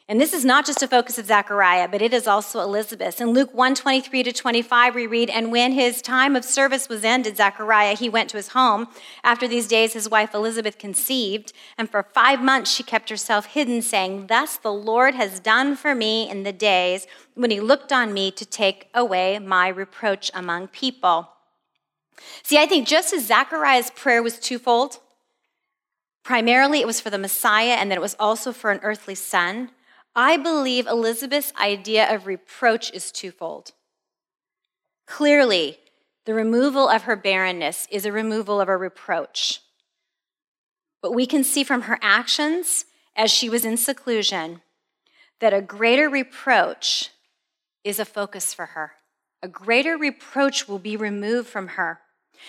And 0.10 0.19
this 0.19 0.34
is 0.34 0.43
not 0.43 0.65
just 0.65 0.82
a 0.82 0.88
focus 0.88 1.19
of 1.19 1.28
Zechariah, 1.28 1.88
but 1.88 2.02
it 2.02 2.15
is 2.15 2.26
also 2.26 2.62
Elizabeth. 2.62 3.22
In 3.22 3.30
Luke 3.30 3.54
1 3.54 3.76
23 3.76 4.24
to 4.24 4.34
25, 4.34 4.95
we 4.95 5.06
read, 5.06 5.30
And 5.30 5.52
when 5.52 5.74
his 5.74 6.02
time 6.02 6.36
of 6.36 6.43
service 6.43 6.89
was 6.89 7.04
ended, 7.04 7.38
Zechariah, 7.38 7.95
he 7.95 8.10
went 8.10 8.32
to 8.32 8.38
his 8.38 8.48
home. 8.50 8.88
After 9.24 9.48
these 9.48 9.67
days, 9.67 9.93
his 9.93 10.10
wife 10.10 10.34
Elizabeth 10.34 10.80
conceived, 10.80 11.54
and 11.78 11.88
for 11.88 12.02
five 12.02 12.41
months 12.41 12.72
she 12.72 12.82
kept 12.82 13.12
herself 13.12 13.45
hidden, 13.45 13.84
saying, 13.84 14.26
Thus 14.26 14.58
the 14.58 14.74
Lord 14.74 15.13
has 15.13 15.39
done 15.39 15.76
for 15.76 15.93
me 15.93 16.28
in 16.28 16.41
the 16.41 16.52
days 16.52 17.06
when 17.36 17.52
he 17.52 17.60
looked 17.60 17.93
on 17.93 18.12
me 18.12 18.32
to 18.32 18.45
take 18.48 18.89
away 18.95 19.38
my 19.38 19.67
reproach 19.67 20.32
among 20.34 20.69
people. 20.69 21.30
See, 22.41 22.58
I 22.58 22.65
think 22.65 22.88
just 22.88 23.13
as 23.13 23.28
Zechariah's 23.28 23.91
prayer 23.91 24.24
was 24.24 24.39
twofold, 24.39 24.98
primarily 26.24 26.80
it 26.80 26.88
was 26.88 27.00
for 27.00 27.12
the 27.12 27.19
Messiah, 27.19 27.74
and 27.74 27.91
then 27.91 28.00
it 28.00 28.02
was 28.02 28.15
also 28.19 28.52
for 28.52 28.72
an 28.72 28.80
earthly 28.82 29.13
son. 29.13 29.69
I 30.15 30.38
believe 30.38 30.88
Elizabeth's 30.88 31.54
idea 31.60 32.13
of 32.13 32.26
reproach 32.26 32.91
is 32.93 33.12
twofold. 33.12 33.72
Clearly, 35.06 35.78
the 36.26 36.34
removal 36.34 36.88
of 36.88 37.04
her 37.04 37.15
barrenness 37.15 37.88
is 37.89 38.06
a 38.06 38.12
removal 38.12 38.62
of 38.62 38.69
a 38.69 38.78
reproach. 38.78 39.62
But 41.02 41.13
we 41.13 41.26
can 41.26 41.43
see 41.43 41.63
from 41.63 41.84
her 41.84 41.98
actions 42.02 42.86
as 43.15 43.32
she 43.32 43.50
was 43.50 43.65
in 43.65 43.78
seclusion 43.78 44.62
that 45.39 45.54
a 45.54 45.62
greater 45.62 46.10
reproach 46.10 47.10
is 47.84 48.00
a 48.00 48.06
focus 48.06 48.54
for 48.54 48.67
her. 48.67 48.93
A 49.41 49.48
greater 49.48 49.98
reproach 49.98 50.67
will 50.67 50.80
be 50.80 50.98
removed 50.98 51.48
from 51.48 51.69
her. 51.69 52.02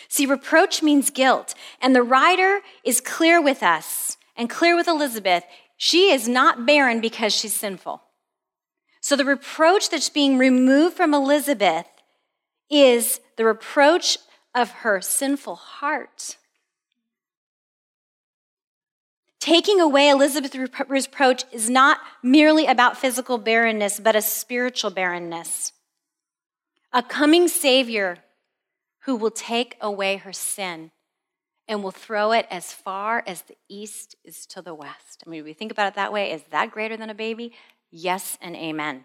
See, 0.09 0.27
reproach 0.27 0.83
means 0.83 1.11
guilt, 1.11 1.55
and 1.81 1.95
the 1.95 2.03
writer 2.03 2.61
is 2.85 3.01
clear 3.01 3.41
with 3.41 3.63
us 3.63 4.17
and 4.37 4.51
clear 4.51 4.77
with 4.77 4.89
Elizabeth 4.89 5.45
she 5.83 6.13
is 6.13 6.29
not 6.29 6.67
barren 6.67 7.01
because 7.01 7.33
she's 7.33 7.57
sinful. 7.57 8.03
So 9.01 9.17
the 9.17 9.25
reproach 9.25 9.89
that's 9.89 10.11
being 10.11 10.37
removed 10.37 10.95
from 10.95 11.15
Elizabeth 11.15 11.87
is 12.69 13.19
the 13.39 13.47
reproach 13.47 14.19
of 14.55 14.71
her 14.83 15.01
sinful 15.01 15.55
heart. 15.55 16.37
Taking 19.41 19.81
away 19.81 20.11
Elizabeth's 20.11 20.55
reproach 20.87 21.45
is 21.51 21.71
not 21.71 22.01
merely 22.23 22.67
about 22.67 22.99
physical 22.99 23.39
barrenness, 23.39 23.99
but 23.99 24.15
a 24.15 24.21
spiritual 24.21 24.91
barrenness. 24.91 25.73
A 26.93 27.03
coming 27.03 27.49
Savior 27.49 28.19
who 29.05 29.17
will 29.17 29.31
take 29.31 29.79
away 29.81 30.19
her 30.19 30.35
sin 30.35 30.91
and 31.71 31.85
will 31.85 31.93
throw 31.93 32.33
it 32.33 32.47
as 32.51 32.73
far 32.73 33.23
as 33.29 33.43
the 33.43 33.57
east 33.69 34.17
is 34.25 34.45
to 34.45 34.61
the 34.61 34.75
west. 34.75 35.23
I 35.25 35.31
mean, 35.31 35.45
we 35.45 35.53
think 35.53 35.71
about 35.71 35.87
it 35.87 35.95
that 35.95 36.13
way. 36.13 36.33
Is 36.33 36.43
that 36.51 36.73
greater 36.73 36.97
than 36.97 37.11
a 37.11 37.15
baby? 37.15 37.53
Yes 37.93 38.37
and 38.43 38.57
amen. 38.57 39.05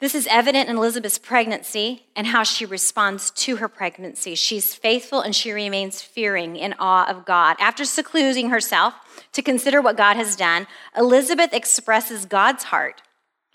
This 0.00 0.16
is 0.16 0.26
evident 0.26 0.68
in 0.68 0.76
Elizabeth's 0.76 1.18
pregnancy 1.18 2.06
and 2.16 2.26
how 2.26 2.42
she 2.42 2.66
responds 2.66 3.30
to 3.30 3.56
her 3.56 3.68
pregnancy. 3.68 4.34
She's 4.34 4.74
faithful 4.74 5.20
and 5.20 5.36
she 5.36 5.52
remains 5.52 6.02
fearing 6.02 6.56
in 6.56 6.74
awe 6.80 7.08
of 7.08 7.24
God. 7.24 7.54
After 7.60 7.84
secluding 7.84 8.50
herself 8.50 8.94
to 9.30 9.40
consider 9.40 9.80
what 9.80 9.96
God 9.96 10.16
has 10.16 10.34
done, 10.34 10.66
Elizabeth 10.96 11.54
expresses 11.54 12.26
God's 12.26 12.64
heart. 12.64 13.02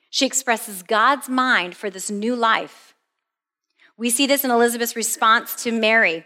She 0.10 0.26
expresses 0.26 0.82
God's 0.84 1.28
mind 1.28 1.76
for 1.76 1.90
this 1.90 2.10
new 2.10 2.38
life 2.38 2.87
we 3.98 4.10
see 4.10 4.28
this 4.28 4.44
in 4.44 4.52
Elizabeth's 4.52 4.96
response 4.96 5.56
to 5.64 5.72
Mary 5.72 6.26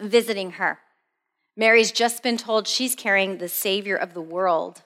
visiting 0.00 0.52
her. 0.52 0.78
Mary's 1.56 1.92
just 1.92 2.22
been 2.22 2.36
told 2.36 2.66
she's 2.66 2.94
carrying 2.94 3.38
the 3.38 3.48
Savior 3.48 3.96
of 3.96 4.14
the 4.14 4.20
world. 4.20 4.82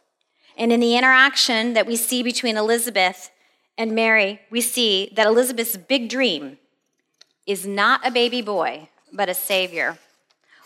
And 0.56 0.72
in 0.72 0.80
the 0.80 0.96
interaction 0.96 1.74
that 1.74 1.86
we 1.86 1.96
see 1.96 2.22
between 2.22 2.56
Elizabeth 2.56 3.30
and 3.76 3.94
Mary, 3.94 4.40
we 4.50 4.60
see 4.60 5.12
that 5.14 5.26
Elizabeth's 5.26 5.76
big 5.76 6.08
dream 6.08 6.58
is 7.46 7.66
not 7.66 8.06
a 8.06 8.10
baby 8.10 8.42
boy, 8.42 8.88
but 9.12 9.28
a 9.28 9.34
Savior. 9.34 9.98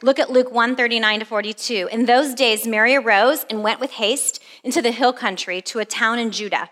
Look 0.02 0.18
at 0.18 0.30
Luke 0.30 0.50
139 0.50 1.20
to 1.20 1.24
42. 1.24 1.88
In 1.92 2.06
those 2.06 2.34
days, 2.34 2.66
Mary 2.66 2.96
arose 2.96 3.46
and 3.48 3.62
went 3.62 3.78
with 3.78 3.92
haste 3.92 4.42
into 4.64 4.82
the 4.82 4.90
hill 4.90 5.12
country 5.12 5.62
to 5.62 5.78
a 5.78 5.84
town 5.84 6.18
in 6.18 6.32
Judah. 6.32 6.70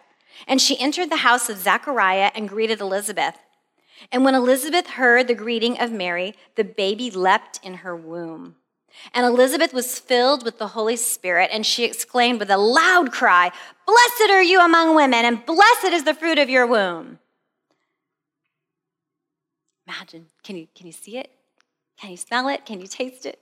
And 0.49 0.61
she 0.61 0.79
entered 0.81 1.11
the 1.11 1.19
house 1.19 1.49
of 1.49 1.59
Zechariah 1.59 2.33
and 2.35 2.49
greeted 2.49 2.81
Elizabeth. 2.81 3.37
And 4.11 4.25
when 4.25 4.35
Elizabeth 4.35 4.89
heard 4.89 5.29
the 5.29 5.35
greeting 5.35 5.79
of 5.81 5.93
Mary, 5.93 6.35
the 6.57 6.65
baby 6.65 7.11
leapt 7.11 7.61
in 7.63 7.75
her 7.75 7.95
womb. 7.95 8.57
And 9.15 9.25
Elizabeth 9.25 9.73
was 9.73 9.99
filled 9.99 10.45
with 10.45 10.59
the 10.59 10.69
Holy 10.69 10.97
Spirit, 10.97 11.51
and 11.53 11.65
she 11.65 11.85
exclaimed 11.85 12.41
with 12.41 12.51
a 12.51 12.59
loud 12.59 13.13
cry, 13.13 13.51
Blessed 13.87 14.31
are 14.31 14.43
you 14.43 14.61
among 14.61 14.95
women, 14.95 15.25
and 15.25 15.45
blessed 15.47 15.93
is 15.93 16.05
the 16.05 16.15
fruit 16.15 16.39
of 16.39 16.51
your 16.51 16.67
womb. 16.67 17.19
Imagine, 19.87 20.27
can 20.43 20.57
you, 20.57 20.69
can 20.75 20.87
you 20.87 20.93
see 20.93 21.19
it? 21.19 21.31
Can 22.01 22.11
you 22.11 22.17
smell 22.17 22.49
it? 22.49 22.65
Can 22.65 22.81
you 22.81 22.87
taste 22.87 23.27
it? 23.27 23.41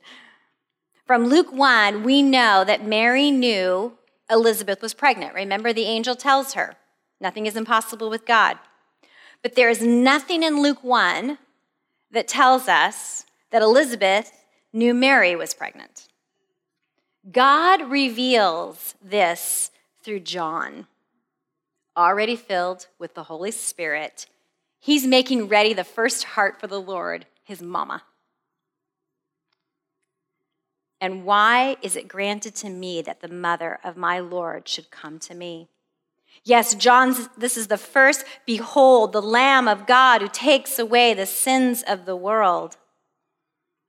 From 1.07 1.27
Luke 1.27 1.53
1, 1.53 2.03
we 2.03 2.23
know 2.23 2.64
that 2.64 2.85
Mary 2.85 3.31
knew 3.31 3.92
Elizabeth 4.31 4.83
was 4.83 4.94
pregnant. 4.94 5.35
Remember, 5.35 5.73
the 5.73 5.85
angel 5.85 6.14
tells 6.14 6.55
her, 6.55 6.77
Nothing 7.21 7.47
is 7.47 7.57
impossible 7.57 8.11
with 8.11 8.27
God. 8.27 8.59
But 9.42 9.55
there 9.55 9.70
is 9.70 9.83
nothing 9.83 10.42
in 10.42 10.61
Luke 10.61 10.83
1 10.83 11.38
that 12.11 12.29
tells 12.29 12.68
us 12.68 13.24
that 13.51 13.62
Elizabeth 13.62 14.33
knew 14.72 14.94
Mary 14.94 15.37
was 15.37 15.55
pregnant. 15.55 16.09
God 17.31 17.90
reveals 17.90 18.94
this 19.03 19.70
through 20.03 20.20
John, 20.20 20.87
already 21.96 22.37
filled 22.37 22.87
with 22.98 23.14
the 23.14 23.24
Holy 23.24 23.51
Spirit. 23.51 24.27
He's 24.81 25.07
making 25.07 25.48
ready 25.48 25.74
the 25.74 25.85
first 25.85 26.24
heart 26.24 26.61
for 26.61 26.66
the 26.66 26.81
Lord, 26.81 27.27
his 27.44 27.61
mama. 27.61 28.03
And 31.01 31.24
why 31.24 31.77
is 31.83 31.96
it 31.96 32.09
granted 32.09 32.55
to 32.57 32.70
me 32.70 33.03
that 33.03 33.20
the 33.20 33.29
mother 33.29 33.79
of 33.85 33.96
my 33.96 34.18
Lord 34.18 34.68
should 34.68 34.90
come 34.90 35.18
to 35.20 35.35
me? 35.35 35.68
Yes, 36.44 36.74
John's, 36.74 37.29
this 37.37 37.57
is 37.57 37.66
the 37.66 37.77
first, 37.77 38.24
behold, 38.46 39.12
the 39.12 39.22
Lamb 39.22 39.68
of 39.68 39.87
God 39.87 40.22
who 40.22 40.29
takes 40.29 40.79
away 40.79 41.14
the 41.14 41.27
sins 41.27 41.83
of 41.87 42.07
the 42.07 42.16
world. 42.16 42.77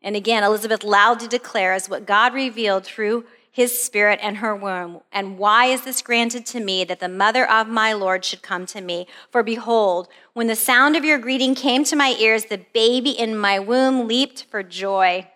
And 0.02 0.16
again, 0.16 0.44
Elizabeth 0.44 0.84
loudly 0.84 1.28
declares 1.28 1.90
what 1.90 2.06
God 2.06 2.34
revealed 2.34 2.86
through 2.86 3.26
his 3.52 3.82
spirit 3.82 4.20
and 4.22 4.38
her 4.38 4.56
womb. 4.56 5.02
And 5.12 5.38
why 5.38 5.66
is 5.66 5.82
this 5.82 6.02
granted 6.02 6.46
to 6.48 6.60
me 6.60 6.84
that 6.86 7.00
the 7.00 7.10
mother 7.10 7.50
of 7.50 7.68
my 7.68 7.94
Lord 7.94 8.24
should 8.24 8.42
come 8.42 8.66
to 8.68 8.82
me? 8.82 9.08
For 9.32 9.44
behold, 9.44 10.08
when 10.34 10.48
the 10.48 10.56
sound 10.56 10.96
of 10.96 11.04
your 11.04 11.18
greeting 11.18 11.56
came 11.56 11.84
to 11.86 11.96
my 11.96 12.16
ears, 12.20 12.46
the 12.46 12.66
baby 12.74 13.12
in 13.12 13.38
my 13.38 13.60
womb 13.60 14.08
leaped 14.08 14.46
for 14.50 14.64
joy. 14.64 15.28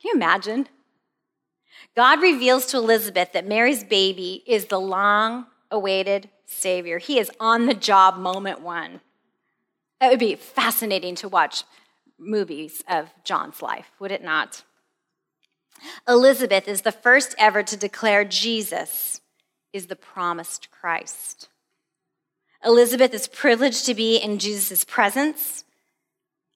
Can 0.00 0.10
you 0.10 0.14
imagine? 0.14 0.68
God 1.94 2.22
reveals 2.22 2.66
to 2.66 2.78
Elizabeth 2.78 3.32
that 3.32 3.46
Mary's 3.46 3.84
baby 3.84 4.42
is 4.46 4.66
the 4.66 4.80
long 4.80 5.46
awaited 5.76 6.30
Savior. 6.46 6.98
He 6.98 7.18
is 7.18 7.30
on 7.38 7.66
the 7.66 7.74
job 7.74 8.16
moment 8.16 8.60
one. 8.62 9.00
It 10.00 10.08
would 10.08 10.18
be 10.18 10.34
fascinating 10.34 11.14
to 11.16 11.28
watch 11.28 11.64
movies 12.18 12.82
of 12.88 13.10
John's 13.24 13.60
life, 13.60 13.90
would 14.00 14.10
it 14.10 14.24
not? 14.24 14.64
Elizabeth 16.08 16.66
is 16.66 16.80
the 16.80 16.92
first 16.92 17.34
ever 17.38 17.62
to 17.62 17.76
declare 17.76 18.24
Jesus 18.24 19.20
is 19.72 19.86
the 19.86 19.96
promised 19.96 20.70
Christ. 20.70 21.48
Elizabeth 22.64 23.12
is 23.12 23.28
privileged 23.28 23.84
to 23.84 23.94
be 23.94 24.16
in 24.16 24.38
Jesus' 24.38 24.84
presence, 24.84 25.64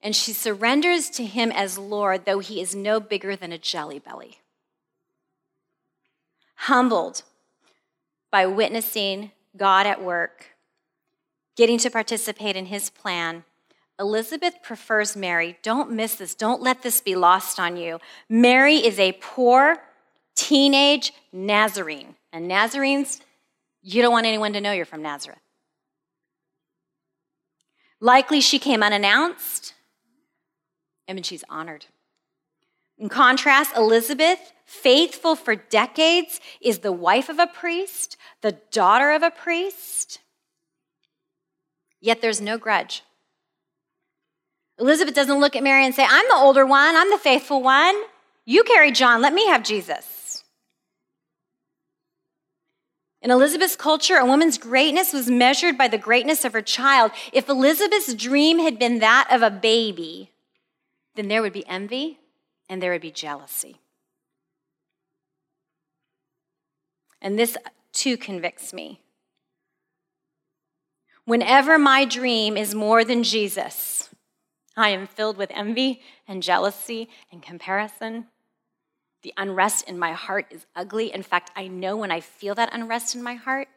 and 0.02 0.16
she 0.16 0.32
surrenders 0.32 1.10
to 1.10 1.26
him 1.26 1.52
as 1.52 1.76
Lord, 1.76 2.24
though 2.24 2.38
he 2.38 2.62
is 2.62 2.74
no 2.74 2.98
bigger 2.98 3.36
than 3.36 3.52
a 3.52 3.58
jelly 3.58 3.98
belly. 3.98 4.38
Humbled 6.54 7.22
by 8.30 8.46
witnessing 8.46 9.32
God 9.56 9.86
at 9.86 10.02
work, 10.02 10.56
getting 11.56 11.78
to 11.78 11.90
participate 11.90 12.56
in 12.56 12.66
his 12.66 12.90
plan, 12.90 13.44
Elizabeth 13.98 14.62
prefers 14.62 15.14
Mary. 15.14 15.58
Don't 15.62 15.90
miss 15.90 16.14
this. 16.14 16.34
Don't 16.34 16.62
let 16.62 16.82
this 16.82 17.00
be 17.00 17.14
lost 17.14 17.60
on 17.60 17.76
you. 17.76 18.00
Mary 18.28 18.76
is 18.76 18.98
a 18.98 19.12
poor 19.20 19.82
teenage 20.34 21.12
Nazarene. 21.32 22.14
And 22.32 22.48
Nazarenes, 22.48 23.20
you 23.82 24.00
don't 24.00 24.12
want 24.12 24.26
anyone 24.26 24.54
to 24.54 24.60
know 24.60 24.72
you're 24.72 24.86
from 24.86 25.02
Nazareth. 25.02 25.40
Likely 28.00 28.40
she 28.40 28.58
came 28.58 28.82
unannounced, 28.82 29.74
and 31.06 31.24
she's 31.26 31.44
honored. 31.50 31.84
In 32.96 33.10
contrast, 33.10 33.76
Elizabeth, 33.76 34.52
faithful 34.70 35.34
for 35.34 35.56
decades, 35.56 36.40
is 36.60 36.78
the 36.78 36.92
wife 36.92 37.28
of 37.28 37.40
a 37.40 37.46
priest, 37.48 38.16
the 38.40 38.56
daughter 38.70 39.10
of 39.10 39.22
a 39.22 39.30
priest. 39.30 40.20
Yet 42.00 42.22
there's 42.22 42.40
no 42.40 42.56
grudge. 42.56 43.02
Elizabeth 44.78 45.14
doesn't 45.14 45.40
look 45.40 45.56
at 45.56 45.64
Mary 45.64 45.84
and 45.84 45.94
say, 45.94 46.06
I'm 46.08 46.28
the 46.28 46.36
older 46.36 46.64
one, 46.64 46.94
I'm 46.94 47.10
the 47.10 47.18
faithful 47.18 47.60
one. 47.60 48.00
You 48.46 48.62
carry 48.62 48.92
John, 48.92 49.20
let 49.20 49.34
me 49.34 49.46
have 49.48 49.64
Jesus. 49.64 50.44
In 53.20 53.32
Elizabeth's 53.32 53.76
culture, 53.76 54.16
a 54.16 54.24
woman's 54.24 54.56
greatness 54.56 55.12
was 55.12 55.28
measured 55.28 55.76
by 55.76 55.88
the 55.88 55.98
greatness 55.98 56.44
of 56.44 56.52
her 56.52 56.62
child. 56.62 57.10
If 57.32 57.48
Elizabeth's 57.48 58.14
dream 58.14 58.60
had 58.60 58.78
been 58.78 59.00
that 59.00 59.26
of 59.30 59.42
a 59.42 59.50
baby, 59.50 60.30
then 61.16 61.26
there 61.26 61.42
would 61.42 61.52
be 61.52 61.66
envy 61.66 62.20
and 62.68 62.80
there 62.80 62.92
would 62.92 63.02
be 63.02 63.10
jealousy. 63.10 63.80
And 67.20 67.38
this 67.38 67.56
too 67.92 68.16
convicts 68.16 68.72
me. 68.72 69.00
Whenever 71.24 71.78
my 71.78 72.04
dream 72.04 72.56
is 72.56 72.74
more 72.74 73.04
than 73.04 73.22
Jesus, 73.22 74.08
I 74.76 74.90
am 74.90 75.06
filled 75.06 75.36
with 75.36 75.50
envy 75.52 76.02
and 76.26 76.42
jealousy 76.42 77.08
and 77.30 77.42
comparison. 77.42 78.26
The 79.22 79.34
unrest 79.36 79.88
in 79.88 79.98
my 79.98 80.12
heart 80.12 80.46
is 80.50 80.66
ugly. 80.74 81.12
In 81.12 81.22
fact, 81.22 81.50
I 81.54 81.68
know 81.68 81.96
when 81.96 82.10
I 82.10 82.20
feel 82.20 82.54
that 82.54 82.72
unrest 82.72 83.14
in 83.14 83.22
my 83.22 83.34
heart 83.34 83.68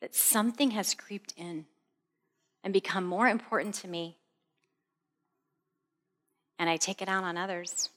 that 0.00 0.14
something 0.14 0.72
has 0.72 0.94
creeped 0.94 1.32
in 1.36 1.64
and 2.62 2.72
become 2.72 3.04
more 3.04 3.28
important 3.28 3.74
to 3.76 3.88
me. 3.88 4.18
And 6.58 6.68
I 6.68 6.76
take 6.76 7.00
it 7.00 7.08
out 7.08 7.24
on 7.24 7.36
others. 7.36 7.88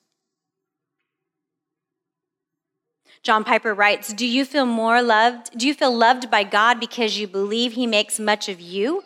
John 3.25 3.43
Piper 3.43 3.73
writes 3.73 4.13
Do 4.13 4.27
you 4.27 4.45
feel 4.45 4.67
more 4.67 5.01
loved? 5.01 5.57
Do 5.57 5.65
you 5.65 5.73
feel 5.73 5.91
loved 5.91 6.29
by 6.29 6.43
God 6.43 6.79
because 6.79 7.17
you 7.17 7.27
believe 7.27 7.73
He 7.73 7.87
makes 7.87 8.19
much 8.19 8.47
of 8.47 8.61
you? 8.61 9.03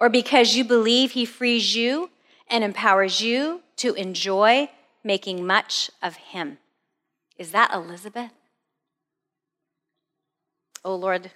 Or 0.00 0.08
because 0.08 0.54
you 0.54 0.62
believe 0.62 1.10
He 1.10 1.24
frees 1.24 1.74
you 1.74 2.10
and 2.48 2.62
empowers 2.62 3.20
you 3.20 3.62
to 3.78 3.94
enjoy 3.94 4.70
making 5.02 5.44
much 5.44 5.90
of 6.00 6.14
Him. 6.14 6.58
Is 7.36 7.50
that 7.50 7.74
Elizabeth? 7.74 8.30
Oh 10.84 10.94
Lord, 10.94 11.32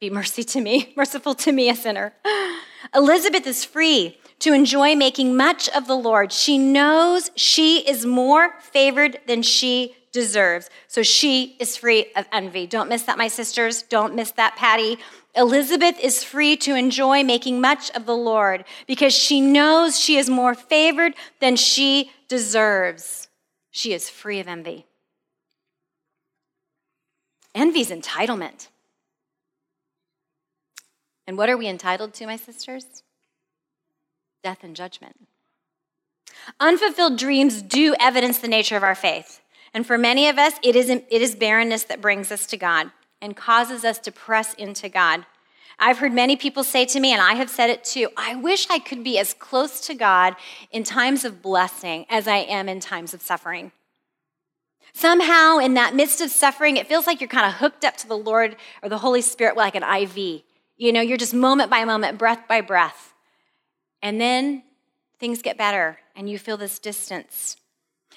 be 0.00 0.08
mercy 0.08 0.44
to 0.44 0.62
me, 0.62 0.94
merciful 0.96 1.34
to 1.34 1.52
me, 1.52 1.68
a 1.68 1.76
sinner. 1.76 2.14
Elizabeth 2.94 3.46
is 3.46 3.66
free 3.66 4.16
to 4.38 4.54
enjoy 4.54 4.94
making 4.94 5.36
much 5.36 5.68
of 5.68 5.86
the 5.86 5.96
Lord. 5.96 6.32
She 6.32 6.56
knows 6.56 7.30
she 7.34 7.86
is 7.86 8.06
more 8.06 8.54
favored 8.60 9.18
than 9.26 9.42
she 9.42 9.94
deserves. 10.16 10.70
So 10.88 11.02
she 11.02 11.56
is 11.60 11.76
free 11.76 12.06
of 12.16 12.26
envy. 12.32 12.66
Don't 12.66 12.88
miss 12.88 13.02
that, 13.02 13.18
my 13.18 13.28
sisters. 13.28 13.82
Don't 13.82 14.14
miss 14.14 14.30
that, 14.30 14.56
Patty. 14.56 14.96
Elizabeth 15.34 16.00
is 16.02 16.24
free 16.24 16.56
to 16.56 16.74
enjoy 16.74 17.22
making 17.22 17.60
much 17.60 17.90
of 17.90 18.06
the 18.06 18.16
Lord 18.16 18.64
because 18.86 19.12
she 19.14 19.42
knows 19.42 20.00
she 20.00 20.16
is 20.16 20.30
more 20.30 20.54
favored 20.54 21.12
than 21.38 21.54
she 21.54 22.10
deserves. 22.28 23.28
She 23.70 23.92
is 23.92 24.08
free 24.08 24.40
of 24.40 24.48
envy. 24.48 24.86
Envy 27.54 27.80
is 27.80 27.90
entitlement. 27.90 28.68
And 31.26 31.36
what 31.36 31.50
are 31.50 31.58
we 31.58 31.68
entitled 31.68 32.14
to, 32.14 32.26
my 32.26 32.36
sisters? 32.36 33.02
Death 34.42 34.64
and 34.64 34.74
judgment. 34.74 35.16
Unfulfilled 36.58 37.18
dreams 37.18 37.60
do 37.60 37.94
evidence 38.00 38.38
the 38.38 38.48
nature 38.48 38.78
of 38.78 38.82
our 38.82 38.94
faith. 38.94 39.42
And 39.76 39.86
for 39.86 39.98
many 39.98 40.26
of 40.30 40.38
us, 40.38 40.54
it 40.62 40.74
is, 40.74 40.88
it 40.88 41.04
is 41.10 41.34
barrenness 41.34 41.82
that 41.82 42.00
brings 42.00 42.32
us 42.32 42.46
to 42.46 42.56
God 42.56 42.90
and 43.20 43.36
causes 43.36 43.84
us 43.84 43.98
to 43.98 44.10
press 44.10 44.54
into 44.54 44.88
God. 44.88 45.26
I've 45.78 45.98
heard 45.98 46.14
many 46.14 46.34
people 46.34 46.64
say 46.64 46.86
to 46.86 46.98
me, 46.98 47.12
and 47.12 47.20
I 47.20 47.34
have 47.34 47.50
said 47.50 47.68
it 47.68 47.84
too, 47.84 48.08
I 48.16 48.36
wish 48.36 48.70
I 48.70 48.78
could 48.78 49.04
be 49.04 49.18
as 49.18 49.34
close 49.34 49.82
to 49.82 49.92
God 49.92 50.34
in 50.70 50.82
times 50.82 51.26
of 51.26 51.42
blessing 51.42 52.06
as 52.08 52.26
I 52.26 52.38
am 52.38 52.70
in 52.70 52.80
times 52.80 53.12
of 53.12 53.20
suffering. 53.20 53.70
Somehow, 54.94 55.58
in 55.58 55.74
that 55.74 55.94
midst 55.94 56.22
of 56.22 56.30
suffering, 56.30 56.78
it 56.78 56.86
feels 56.86 57.06
like 57.06 57.20
you're 57.20 57.28
kind 57.28 57.46
of 57.46 57.58
hooked 57.58 57.84
up 57.84 57.98
to 57.98 58.08
the 58.08 58.16
Lord 58.16 58.56
or 58.82 58.88
the 58.88 58.96
Holy 58.96 59.20
Spirit 59.20 59.58
like 59.58 59.74
an 59.74 59.82
IV. 59.82 60.42
You 60.78 60.90
know, 60.90 61.02
you're 61.02 61.18
just 61.18 61.34
moment 61.34 61.68
by 61.68 61.84
moment, 61.84 62.16
breath 62.16 62.48
by 62.48 62.62
breath. 62.62 63.12
And 64.00 64.18
then 64.18 64.62
things 65.20 65.42
get 65.42 65.58
better, 65.58 65.98
and 66.16 66.30
you 66.30 66.38
feel 66.38 66.56
this 66.56 66.78
distance. 66.78 67.58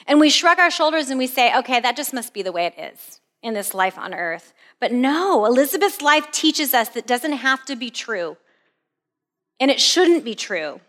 And 0.07 0.19
we 0.19 0.29
shrug 0.29 0.59
our 0.59 0.71
shoulders 0.71 1.09
and 1.09 1.19
we 1.19 1.27
say, 1.27 1.55
okay, 1.57 1.79
that 1.79 1.97
just 1.97 2.13
must 2.13 2.33
be 2.33 2.41
the 2.41 2.51
way 2.51 2.65
it 2.65 2.79
is 2.79 3.19
in 3.41 3.53
this 3.53 3.73
life 3.73 3.97
on 3.97 4.13
earth. 4.13 4.53
But 4.79 4.91
no, 4.91 5.45
Elizabeth's 5.45 6.01
life 6.01 6.31
teaches 6.31 6.73
us 6.73 6.89
that 6.89 7.07
doesn't 7.07 7.33
have 7.33 7.65
to 7.65 7.75
be 7.75 7.89
true. 7.89 8.37
And 9.59 9.69
it 9.69 9.79
shouldn't 9.79 10.23
be 10.23 10.35
true. 10.35 10.79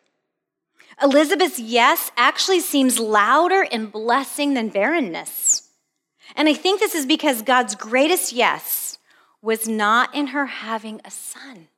Elizabeth's 1.03 1.59
yes 1.59 2.11
actually 2.17 2.61
seems 2.61 2.99
louder 2.99 3.63
in 3.63 3.87
blessing 3.87 4.55
than 4.55 4.69
barrenness. 4.69 5.71
And 6.37 6.49
I 6.49 6.55
think 6.55 6.79
this 6.79 6.95
is 6.95 7.07
because 7.07 7.43
God's 7.43 7.75
greatest 7.75 8.33
yes 8.33 8.99
was 9.43 9.67
not 9.67 10.15
in 10.15 10.29
her 10.29 10.47
having 10.47 11.01
a 11.05 11.11
son, 11.11 11.69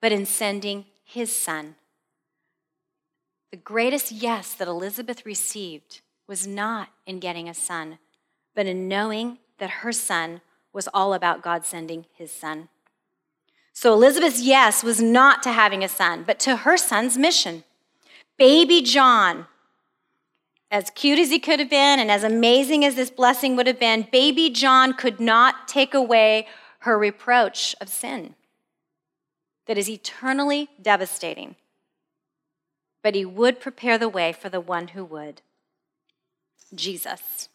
but 0.00 0.12
in 0.12 0.24
sending 0.24 0.86
his 1.04 1.34
son. 1.34 1.74
The 3.50 3.56
greatest 3.56 4.12
yes 4.12 4.54
that 4.54 4.68
Elizabeth 4.68 5.26
received 5.26 6.00
was 6.26 6.46
not 6.46 6.88
in 7.06 7.20
getting 7.20 7.48
a 7.48 7.54
son, 7.54 7.98
but 8.54 8.66
in 8.66 8.88
knowing 8.88 9.38
that 9.58 9.70
her 9.70 9.92
son 9.92 10.40
was 10.72 10.88
all 10.92 11.14
about 11.14 11.42
God 11.42 11.64
sending 11.64 12.06
his 12.14 12.30
son. 12.30 12.68
So 13.72 13.92
Elizabeth's 13.92 14.42
yes 14.42 14.82
was 14.82 15.00
not 15.00 15.42
to 15.42 15.52
having 15.52 15.84
a 15.84 15.88
son, 15.88 16.24
but 16.26 16.40
to 16.40 16.56
her 16.56 16.76
son's 16.76 17.16
mission. 17.18 17.64
Baby 18.38 18.82
John, 18.82 19.46
as 20.70 20.90
cute 20.90 21.18
as 21.18 21.30
he 21.30 21.38
could 21.38 21.60
have 21.60 21.70
been 21.70 21.98
and 21.98 22.10
as 22.10 22.24
amazing 22.24 22.84
as 22.84 22.94
this 22.94 23.10
blessing 23.10 23.54
would 23.56 23.66
have 23.66 23.78
been, 23.78 24.08
baby 24.10 24.50
John 24.50 24.94
could 24.94 25.20
not 25.20 25.68
take 25.68 25.94
away 25.94 26.46
her 26.80 26.98
reproach 26.98 27.74
of 27.80 27.88
sin 27.88 28.34
that 29.66 29.78
is 29.78 29.90
eternally 29.90 30.68
devastating. 30.80 31.56
But 33.02 33.14
he 33.14 33.24
would 33.24 33.60
prepare 33.60 33.98
the 33.98 34.08
way 34.08 34.32
for 34.32 34.48
the 34.48 34.60
one 34.60 34.88
who 34.88 35.04
would. 35.04 35.42
Jesus. 36.76 37.48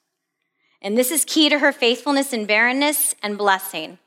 And 0.81 0.97
this 0.97 1.11
is 1.11 1.25
key 1.25 1.49
to 1.49 1.59
her 1.59 1.71
faithfulness 1.71 2.33
in 2.33 2.45
barrenness 2.45 3.15
and 3.21 3.37
blessing. 3.37 3.99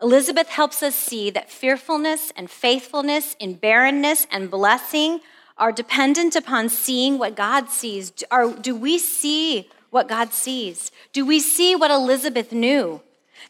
Elizabeth 0.00 0.48
helps 0.48 0.82
us 0.82 0.94
see 0.94 1.30
that 1.30 1.50
fearfulness 1.50 2.32
and 2.36 2.50
faithfulness 2.50 3.36
in 3.38 3.54
barrenness 3.54 4.26
and 4.32 4.50
blessing 4.50 5.20
are 5.56 5.70
dependent 5.70 6.34
upon 6.34 6.68
seeing 6.68 7.18
what 7.18 7.36
God 7.36 7.68
sees. 7.68 8.10
do 8.10 8.74
we 8.74 8.98
see 8.98 9.68
what 9.90 10.08
God 10.08 10.32
sees? 10.32 10.90
Do 11.12 11.24
we 11.24 11.38
see 11.38 11.76
what 11.76 11.90
Elizabeth 11.90 12.50
knew? 12.50 13.00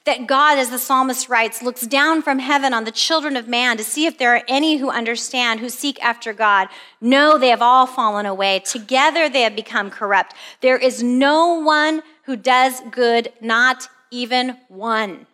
That 0.04 0.26
God, 0.26 0.58
as 0.58 0.70
the 0.70 0.78
psalmist 0.78 1.28
writes, 1.28 1.62
looks 1.62 1.82
down 1.82 2.22
from 2.22 2.38
heaven 2.38 2.74
on 2.74 2.84
the 2.84 2.90
children 2.90 3.36
of 3.36 3.48
man 3.48 3.76
to 3.76 3.84
see 3.84 4.06
if 4.06 4.18
there 4.18 4.34
are 4.34 4.42
any 4.48 4.78
who 4.78 4.90
understand, 4.90 5.60
who 5.60 5.68
seek 5.68 6.02
after 6.02 6.32
God. 6.32 6.68
No, 7.00 7.38
they 7.38 7.48
have 7.48 7.62
all 7.62 7.86
fallen 7.86 8.26
away. 8.26 8.60
Together 8.60 9.28
they 9.28 9.42
have 9.42 9.56
become 9.56 9.90
corrupt. 9.90 10.34
There 10.60 10.78
is 10.78 11.02
no 11.02 11.54
one 11.54 12.02
who 12.24 12.36
does 12.36 12.80
good, 12.90 13.32
not 13.40 13.88
even 14.10 14.56
one. 14.68 15.26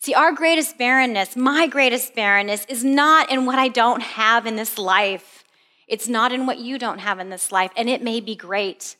See, 0.00 0.14
our 0.14 0.32
greatest 0.32 0.78
barrenness, 0.78 1.36
my 1.36 1.66
greatest 1.66 2.14
barrenness, 2.14 2.64
is 2.66 2.84
not 2.84 3.30
in 3.30 3.46
what 3.46 3.58
I 3.58 3.68
don't 3.68 4.02
have 4.02 4.46
in 4.46 4.56
this 4.56 4.78
life. 4.78 5.44
It's 5.88 6.08
not 6.08 6.32
in 6.32 6.46
what 6.46 6.58
you 6.58 6.78
don't 6.78 6.98
have 6.98 7.18
in 7.18 7.30
this 7.30 7.50
life, 7.50 7.72
and 7.76 7.88
it 7.88 8.02
may 8.02 8.20
be 8.20 8.36
great. 8.36 8.96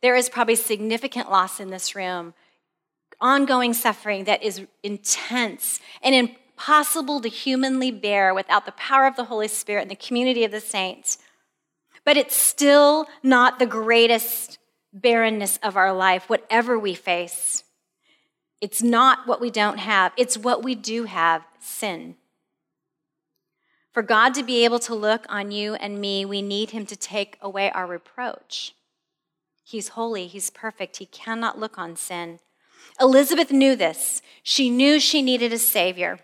There 0.00 0.16
is 0.16 0.28
probably 0.28 0.54
significant 0.54 1.30
loss 1.30 1.60
in 1.60 1.70
this 1.70 1.94
room, 1.94 2.34
ongoing 3.20 3.74
suffering 3.74 4.24
that 4.24 4.42
is 4.42 4.66
intense 4.82 5.80
and 6.02 6.14
impossible 6.14 7.20
to 7.20 7.28
humanly 7.28 7.90
bear 7.90 8.32
without 8.32 8.66
the 8.66 8.72
power 8.72 9.06
of 9.06 9.16
the 9.16 9.24
Holy 9.24 9.48
Spirit 9.48 9.82
and 9.82 9.90
the 9.90 9.96
community 9.96 10.44
of 10.44 10.50
the 10.50 10.60
saints. 10.60 11.18
But 12.04 12.16
it's 12.16 12.36
still 12.36 13.06
not 13.22 13.58
the 13.58 13.66
greatest 13.66 14.58
barrenness 14.92 15.58
of 15.62 15.76
our 15.76 15.92
life, 15.92 16.28
whatever 16.28 16.78
we 16.78 16.94
face. 16.94 17.64
It's 18.60 18.82
not 18.82 19.26
what 19.26 19.40
we 19.40 19.50
don't 19.50 19.78
have, 19.78 20.12
it's 20.16 20.38
what 20.38 20.64
we 20.64 20.74
do 20.74 21.04
have 21.04 21.44
sin. 21.60 22.16
For 23.92 24.02
God 24.02 24.34
to 24.34 24.42
be 24.42 24.64
able 24.64 24.78
to 24.80 24.94
look 24.94 25.26
on 25.28 25.50
you 25.50 25.74
and 25.74 26.00
me, 26.00 26.24
we 26.24 26.42
need 26.42 26.70
Him 26.70 26.86
to 26.86 26.96
take 26.96 27.36
away 27.40 27.70
our 27.70 27.86
reproach. 27.86 28.74
He's 29.68 29.88
holy, 29.88 30.26
He's 30.28 30.48
perfect, 30.48 30.96
He 30.96 31.04
cannot 31.04 31.58
look 31.58 31.76
on 31.76 31.94
sin. 31.94 32.40
Elizabeth 32.98 33.52
knew 33.52 33.76
this. 33.76 34.22
She 34.42 34.70
knew 34.70 34.98
she 34.98 35.20
needed 35.20 35.52
a 35.52 35.58
Savior. 35.58 36.20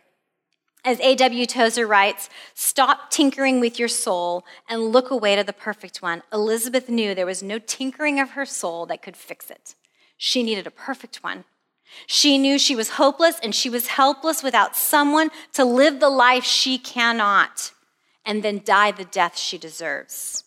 As 0.82 0.98
A.W. 1.00 1.44
Tozer 1.44 1.86
writes, 1.86 2.30
stop 2.54 3.10
tinkering 3.10 3.60
with 3.60 3.78
your 3.78 3.88
soul 3.88 4.46
and 4.66 4.92
look 4.92 5.10
away 5.10 5.36
to 5.36 5.44
the 5.44 5.52
perfect 5.52 6.00
one. 6.00 6.22
Elizabeth 6.32 6.88
knew 6.88 7.14
there 7.14 7.26
was 7.26 7.42
no 7.42 7.58
tinkering 7.58 8.18
of 8.18 8.30
her 8.30 8.46
soul 8.46 8.86
that 8.86 9.02
could 9.02 9.16
fix 9.16 9.50
it. 9.50 9.74
She 10.16 10.42
needed 10.42 10.66
a 10.66 10.70
perfect 10.70 11.22
one. 11.22 11.44
She 12.06 12.38
knew 12.38 12.58
she 12.58 12.74
was 12.74 12.90
hopeless 12.90 13.38
and 13.42 13.54
she 13.54 13.68
was 13.68 13.88
helpless 13.88 14.42
without 14.42 14.74
someone 14.74 15.30
to 15.52 15.66
live 15.66 16.00
the 16.00 16.08
life 16.08 16.44
she 16.44 16.78
cannot 16.78 17.72
and 18.24 18.42
then 18.42 18.62
die 18.64 18.90
the 18.90 19.04
death 19.04 19.36
she 19.36 19.58
deserves. 19.58 20.43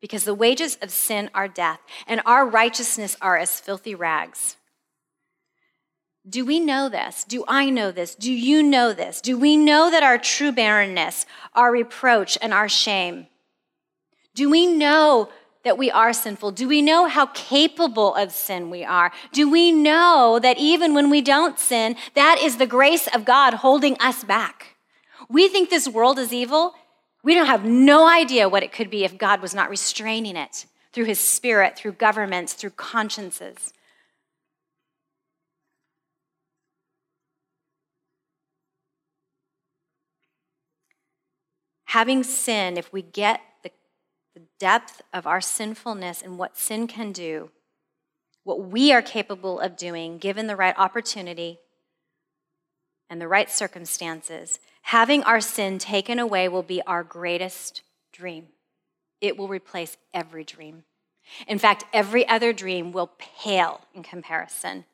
Because 0.00 0.24
the 0.24 0.34
wages 0.34 0.76
of 0.82 0.90
sin 0.90 1.30
are 1.34 1.48
death, 1.48 1.80
and 2.06 2.20
our 2.26 2.46
righteousness 2.46 3.16
are 3.20 3.36
as 3.36 3.60
filthy 3.60 3.94
rags. 3.94 4.56
Do 6.28 6.44
we 6.44 6.58
know 6.58 6.88
this? 6.88 7.24
Do 7.24 7.44
I 7.46 7.70
know 7.70 7.92
this? 7.92 8.14
Do 8.14 8.32
you 8.32 8.62
know 8.62 8.92
this? 8.92 9.20
Do 9.20 9.38
we 9.38 9.56
know 9.56 9.90
that 9.90 10.02
our 10.02 10.18
true 10.18 10.50
barrenness, 10.50 11.24
our 11.54 11.70
reproach, 11.70 12.36
and 12.42 12.52
our 12.52 12.68
shame? 12.68 13.28
Do 14.34 14.50
we 14.50 14.66
know 14.66 15.30
that 15.62 15.78
we 15.78 15.90
are 15.90 16.12
sinful? 16.12 16.52
Do 16.52 16.68
we 16.68 16.82
know 16.82 17.08
how 17.08 17.26
capable 17.26 18.14
of 18.14 18.32
sin 18.32 18.70
we 18.70 18.84
are? 18.84 19.12
Do 19.32 19.50
we 19.50 19.72
know 19.72 20.38
that 20.42 20.58
even 20.58 20.94
when 20.94 21.10
we 21.10 21.20
don't 21.20 21.58
sin, 21.58 21.96
that 22.14 22.38
is 22.40 22.56
the 22.56 22.66
grace 22.66 23.08
of 23.08 23.24
God 23.24 23.54
holding 23.54 23.96
us 23.98 24.22
back? 24.22 24.76
We 25.28 25.48
think 25.48 25.70
this 25.70 25.88
world 25.88 26.18
is 26.18 26.32
evil. 26.32 26.74
We 27.26 27.34
don't 27.34 27.46
have 27.46 27.64
no 27.64 28.06
idea 28.06 28.48
what 28.48 28.62
it 28.62 28.70
could 28.70 28.88
be 28.88 29.02
if 29.02 29.18
God 29.18 29.42
was 29.42 29.52
not 29.52 29.68
restraining 29.68 30.36
it 30.36 30.64
through 30.92 31.06
his 31.06 31.18
spirit, 31.18 31.76
through 31.76 31.94
governments, 31.94 32.52
through 32.52 32.70
consciences. 32.70 33.72
Having 41.86 42.22
sin, 42.22 42.76
if 42.76 42.92
we 42.92 43.02
get 43.02 43.40
the 43.64 43.72
depth 44.60 45.02
of 45.12 45.26
our 45.26 45.40
sinfulness 45.40 46.22
and 46.22 46.38
what 46.38 46.56
sin 46.56 46.86
can 46.86 47.10
do, 47.10 47.50
what 48.44 48.68
we 48.68 48.92
are 48.92 49.02
capable 49.02 49.58
of 49.58 49.76
doing 49.76 50.18
given 50.18 50.46
the 50.46 50.54
right 50.54 50.78
opportunity 50.78 51.58
and 53.10 53.20
the 53.20 53.26
right 53.26 53.50
circumstances, 53.50 54.60
having 54.86 55.22
our 55.24 55.40
sin 55.40 55.78
taken 55.78 56.18
away 56.18 56.48
will 56.48 56.62
be 56.62 56.82
our 56.82 57.04
greatest 57.04 57.82
dream. 58.12 58.48
It 59.20 59.36
will 59.36 59.48
replace 59.48 59.96
every 60.12 60.44
dream. 60.44 60.84
In 61.46 61.58
fact, 61.58 61.84
every 61.92 62.26
other 62.28 62.52
dream 62.52 62.92
will 62.92 63.10
pale 63.18 63.80
in 63.94 64.02
comparison. 64.02 64.84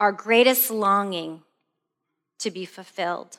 Our 0.00 0.12
greatest 0.12 0.70
longing 0.70 1.42
to 2.38 2.50
be 2.50 2.64
fulfilled 2.64 3.38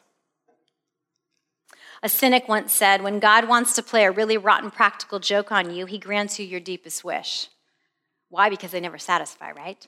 a 2.01 2.09
cynic 2.09 2.47
once 2.47 2.73
said, 2.73 3.01
When 3.01 3.19
God 3.19 3.47
wants 3.47 3.75
to 3.75 3.83
play 3.83 4.05
a 4.05 4.11
really 4.11 4.37
rotten 4.37 4.71
practical 4.71 5.19
joke 5.19 5.51
on 5.51 5.73
you, 5.73 5.85
he 5.85 5.97
grants 5.97 6.39
you 6.39 6.45
your 6.45 6.59
deepest 6.59 7.03
wish. 7.03 7.49
Why? 8.29 8.49
Because 8.49 8.71
they 8.71 8.79
never 8.79 8.97
satisfy, 8.97 9.51
right? 9.51 9.85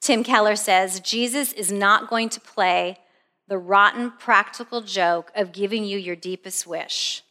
Tim 0.00 0.24
Keller 0.24 0.56
says, 0.56 1.00
Jesus 1.00 1.52
is 1.52 1.70
not 1.70 2.10
going 2.10 2.28
to 2.30 2.40
play 2.40 2.98
the 3.48 3.58
rotten 3.58 4.10
practical 4.10 4.80
joke 4.80 5.30
of 5.34 5.52
giving 5.52 5.84
you 5.84 5.98
your 5.98 6.16
deepest 6.16 6.66
wish 6.66 7.22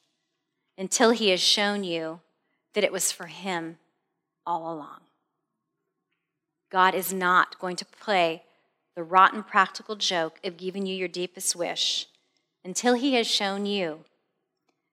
until 0.78 1.12
he 1.12 1.30
has 1.30 1.41
shown 1.41 1.84
you 1.84 2.21
that 2.73 2.84
it 2.84 2.91
was 2.91 3.12
for 3.12 3.28
him 3.28 3.78
all 4.45 4.73
along. 4.73 4.99
God 6.71 6.95
is 6.95 7.13
not 7.13 7.60
going 7.60 7.75
to 7.78 7.86
play 7.86 8.43
the 8.95 9.04
rotten 9.04 9.43
practical 9.43 9.95
joke 9.95 10.39
of 10.43 10.58
giving 10.58 10.86
you 10.86 10.95
your 10.95 11.08
deepest 11.08 11.56
wish 11.56 12.08
until 12.63 12.93
he 12.93 13.13
has 13.15 13.28
shown 13.28 13.65
you 13.65 14.06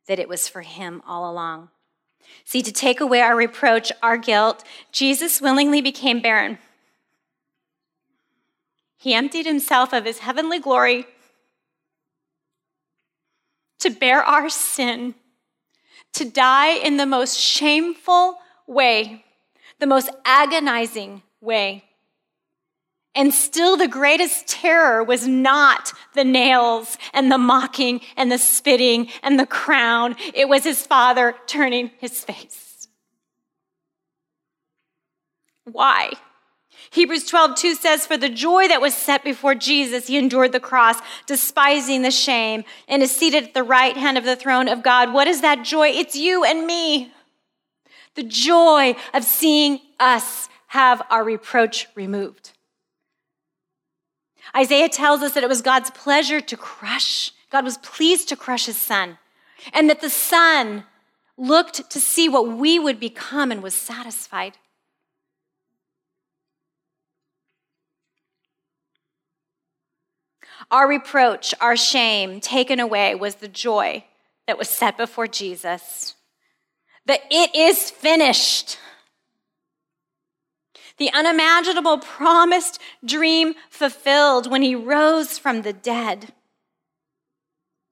that 0.09 0.19
it 0.19 0.29
was 0.29 0.49
for 0.49 0.63
him 0.63 1.03
all 1.07 1.31
along. 1.31 1.69
See, 2.45 2.63
to 2.63 2.73
take 2.73 3.01
away 3.01 3.21
our 3.21 3.37
reproach, 3.37 3.93
our 4.03 4.17
guilt, 4.17 4.65
Jesus 4.91 5.41
willingly 5.41 5.81
became 5.81 6.21
barren. 6.21 6.59
He 9.03 9.15
emptied 9.15 9.47
himself 9.47 9.93
of 9.93 10.05
his 10.05 10.21
heavenly 10.21 10.61
glory 10.61 11.09
to 13.81 13.91
bear 13.91 14.23
our 14.23 14.49
sin, 14.49 15.17
to 16.13 16.25
die 16.25 16.75
in 16.75 16.99
the 16.99 17.05
most 17.05 17.37
shameful 17.37 18.39
way, 18.69 19.25
the 19.81 19.89
most 19.89 20.09
agonizing 20.25 21.23
way. 21.41 21.83
And 23.17 23.35
still, 23.35 23.77
the 23.77 23.89
greatest 23.89 24.47
terror 24.47 25.03
was 25.03 25.27
not 25.27 25.93
the 26.15 26.23
nails 26.23 26.97
and 27.13 27.31
the 27.31 27.39
mocking 27.39 28.03
and 28.17 28.31
the 28.31 28.39
spitting 28.39 29.09
and 29.25 29.37
the 29.37 29.47
crown. 29.47 30.15
It 30.33 30.49
was 30.49 30.63
his 30.63 30.87
father 30.87 31.35
turning 31.49 31.91
his 31.99 32.23
face. 32.23 32.87
Why? 35.65 36.13
Hebrews 36.93 37.25
12, 37.25 37.57
2 37.57 37.75
says, 37.75 38.07
For 38.07 38.19
the 38.19 38.29
joy 38.29 38.69
that 38.69 38.83
was 38.83 38.95
set 38.95 39.25
before 39.25 39.55
Jesus, 39.55 40.09
he 40.09 40.19
endured 40.19 40.53
the 40.53 40.61
cross, 40.61 41.01
despising 41.27 42.03
the 42.03 42.11
shame, 42.11 42.65
and 42.87 43.03
is 43.03 43.11
seated 43.11 43.45
at 43.45 43.55
the 43.55 43.63
right 43.63 43.97
hand 43.97 44.19
of 44.19 44.25
the 44.25 44.37
throne 44.37 44.69
of 44.69 44.83
God. 44.83 45.15
What 45.15 45.27
is 45.27 45.41
that 45.41 45.65
joy? 45.65 45.89
It's 45.89 46.17
you 46.17 46.45
and 46.45 46.67
me. 46.67 47.11
The 48.15 48.23
joy 48.23 48.95
of 49.15 49.25
seeing 49.25 49.81
us 49.99 50.51
have 50.67 51.01
our 51.09 51.25
reproach 51.25 51.89
removed. 51.95 52.53
Isaiah 54.55 54.91
tells 54.91 55.23
us 55.23 55.33
that 55.33 55.43
it 55.43 55.49
was 55.49 55.63
God's 55.63 55.91
pleasure 55.93 56.43
to 56.43 56.57
crush, 56.59 57.33
God 57.51 57.65
was 57.65 57.79
pleased 57.79 58.29
to 58.29 58.37
crush 58.37 58.67
his 58.67 58.77
son, 58.77 59.17
and 59.73 59.89
that 59.89 60.03
the 60.03 60.11
son 60.11 60.85
looked 61.39 61.91
to 61.91 61.99
see 61.99 62.29
what 62.29 62.49
we 62.49 62.79
would 62.79 63.01
become 63.01 63.51
and 63.51 63.63
was 63.63 63.75
satisfied. 63.75 64.59
Our 70.71 70.89
reproach, 70.89 71.55
our 71.61 71.77
shame 71.77 72.41
taken 72.41 72.81
away 72.81 73.15
was 73.15 73.37
the 73.37 73.49
joy 73.49 74.05
that 74.47 74.59
was 74.59 74.69
set 74.69 74.97
before 74.97 75.27
Jesus. 75.27 76.15
That 77.07 77.21
it 77.31 77.55
is 77.55 77.91
finished 77.91 78.79
the 81.03 81.13
unimaginable 81.13 81.99
promised 81.99 82.81
dream 83.05 83.55
fulfilled 83.71 84.51
when 84.51 84.63
he 84.63 84.75
rose 84.75 85.39
from 85.39 85.63
the 85.63 85.73
dead 85.73 86.33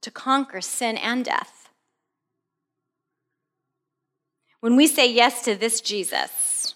to 0.03 0.11
conquer 0.11 0.61
sin 0.61 0.97
and 0.97 1.25
death. 1.25 1.71
When 4.61 4.77
we 4.77 4.87
say 4.87 5.11
yes 5.11 5.43
to 5.45 5.57
this 5.57 5.81
Jesus, 5.81 6.75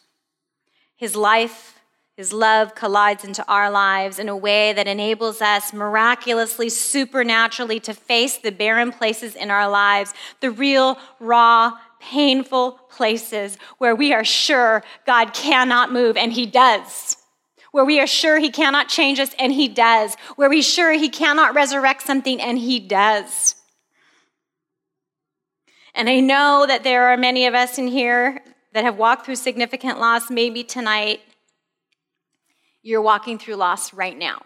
his 0.97 1.15
life, 1.15 1.74
his 2.17 2.33
love 2.33 2.77
collides 2.77 3.25
into 3.25 3.45
our 3.49 3.71
lives 3.71 4.21
in 4.21 4.29
a 4.29 4.37
way 4.37 4.73
that 4.73 4.87
enables 4.87 5.43
us 5.43 5.73
miraculously, 5.73 6.69
supernaturally 6.69 7.81
to 7.81 7.93
face 7.93 8.37
the 8.37 8.53
barren 8.53 8.93
places 8.93 9.35
in 9.35 9.51
our 9.51 9.69
lives, 9.69 10.15
the 10.41 10.53
real, 10.53 10.97
raw, 11.19 11.73
painful 11.99 12.73
places 12.89 13.59
where 13.79 13.97
we 13.97 14.13
are 14.13 14.25
sure 14.25 14.85
God 15.07 15.35
cannot 15.35 15.93
move, 15.93 16.17
and 16.17 16.33
He 16.33 16.47
does. 16.47 17.17
Where 17.73 17.85
we 17.85 17.99
are 17.99 18.07
sure 18.07 18.39
He 18.39 18.51
cannot 18.51 18.89
change 18.89 19.19
us, 19.19 19.35
and 19.37 19.53
He 19.53 19.67
does. 19.67 20.15
Where 20.37 20.49
we're 20.49 20.63
sure 20.63 20.93
He 20.93 21.09
cannot 21.09 21.55
resurrect 21.55 22.03
something, 22.03 22.41
and 22.41 22.59
He 22.59 22.79
does. 22.79 23.57
And 25.97 26.09
I 26.09 26.21
know 26.21 26.65
that 26.69 26.85
there 26.85 27.09
are 27.09 27.17
many 27.17 27.47
of 27.47 27.55
us 27.55 27.77
in 27.77 27.89
here 27.89 28.41
that 28.73 28.85
have 28.85 28.99
walked 28.99 29.27
through 29.27 29.37
significant 29.37 29.99
loss. 29.99 30.31
Maybe 30.31 30.63
tonight 30.63 31.21
you're 32.85 33.03
walking 33.03 33.39
through 33.39 33.57
loss 33.57 33.93
right 33.93 34.17
now. 34.17 34.43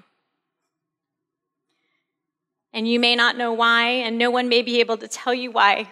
And 2.72 2.88
you 2.88 3.00
may 3.00 3.16
not 3.16 3.36
know 3.36 3.52
why, 3.52 3.88
and 3.88 4.16
no 4.16 4.30
one 4.30 4.48
may 4.48 4.62
be 4.62 4.80
able 4.80 4.96
to 4.98 5.08
tell 5.08 5.34
you 5.34 5.50
why. 5.50 5.90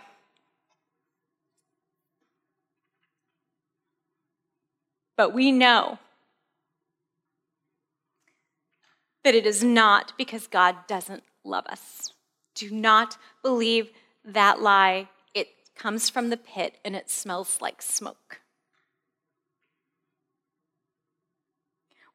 But 5.17 5.35
we 5.35 5.51
know 5.51 5.99
that 9.25 9.35
it 9.35 9.45
is 9.45 9.65
not 9.65 10.13
because 10.17 10.47
God 10.47 10.77
doesn't 10.87 11.25
love 11.45 11.67
us. 11.67 12.13
Do 12.55 12.71
not 12.71 13.17
believe 13.43 13.91
that 14.25 14.61
lie 14.61 15.09
It 15.35 15.49
comes 15.75 16.09
from 16.09 16.31
the 16.31 16.37
pit 16.37 16.79
and 16.85 16.95
it 16.95 17.11
smells 17.11 17.59
like 17.61 17.83
smoke. 17.83 18.41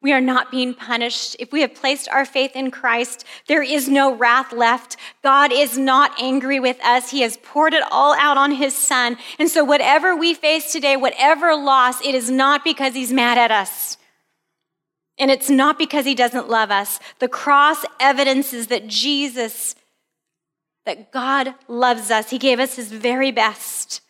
We 0.02 0.12
are 0.12 0.20
not 0.20 0.50
being 0.50 0.74
punished. 0.74 1.36
If 1.38 1.52
we 1.52 1.60
have 1.60 1.74
placed 1.74 2.08
our 2.08 2.24
faith 2.24 2.54
in 2.54 2.70
Christ, 2.70 3.24
there 3.46 3.62
is 3.62 3.88
no 3.88 4.14
wrath 4.14 4.52
left. 4.52 4.96
God 5.22 5.52
is 5.52 5.78
not 5.78 6.12
angry 6.20 6.60
with 6.60 6.78
us. 6.84 7.10
He 7.10 7.22
has 7.22 7.38
poured 7.38 7.72
it 7.72 7.84
all 7.90 8.14
out 8.18 8.36
on 8.36 8.52
His 8.52 8.76
Son. 8.76 9.16
And 9.38 9.48
so, 9.48 9.64
whatever 9.64 10.16
we 10.16 10.34
face 10.34 10.72
today, 10.72 10.96
whatever 10.96 11.54
loss, 11.54 12.04
it 12.04 12.14
is 12.14 12.30
not 12.30 12.64
because 12.64 12.94
He's 12.94 13.12
mad 13.12 13.38
at 13.38 13.50
us. 13.50 13.96
And 15.18 15.30
it's 15.30 15.48
not 15.48 15.78
because 15.78 16.04
He 16.04 16.14
doesn't 16.14 16.48
love 16.48 16.70
us. 16.70 16.98
The 17.20 17.28
cross 17.28 17.84
evidences 18.00 18.66
that 18.66 18.88
Jesus 18.88 19.76
that 20.84 21.12
God 21.12 21.54
loves 21.68 22.10
us. 22.10 22.30
He 22.30 22.38
gave 22.38 22.58
us 22.58 22.76
his 22.76 22.90
very 22.90 23.30
best. 23.30 24.00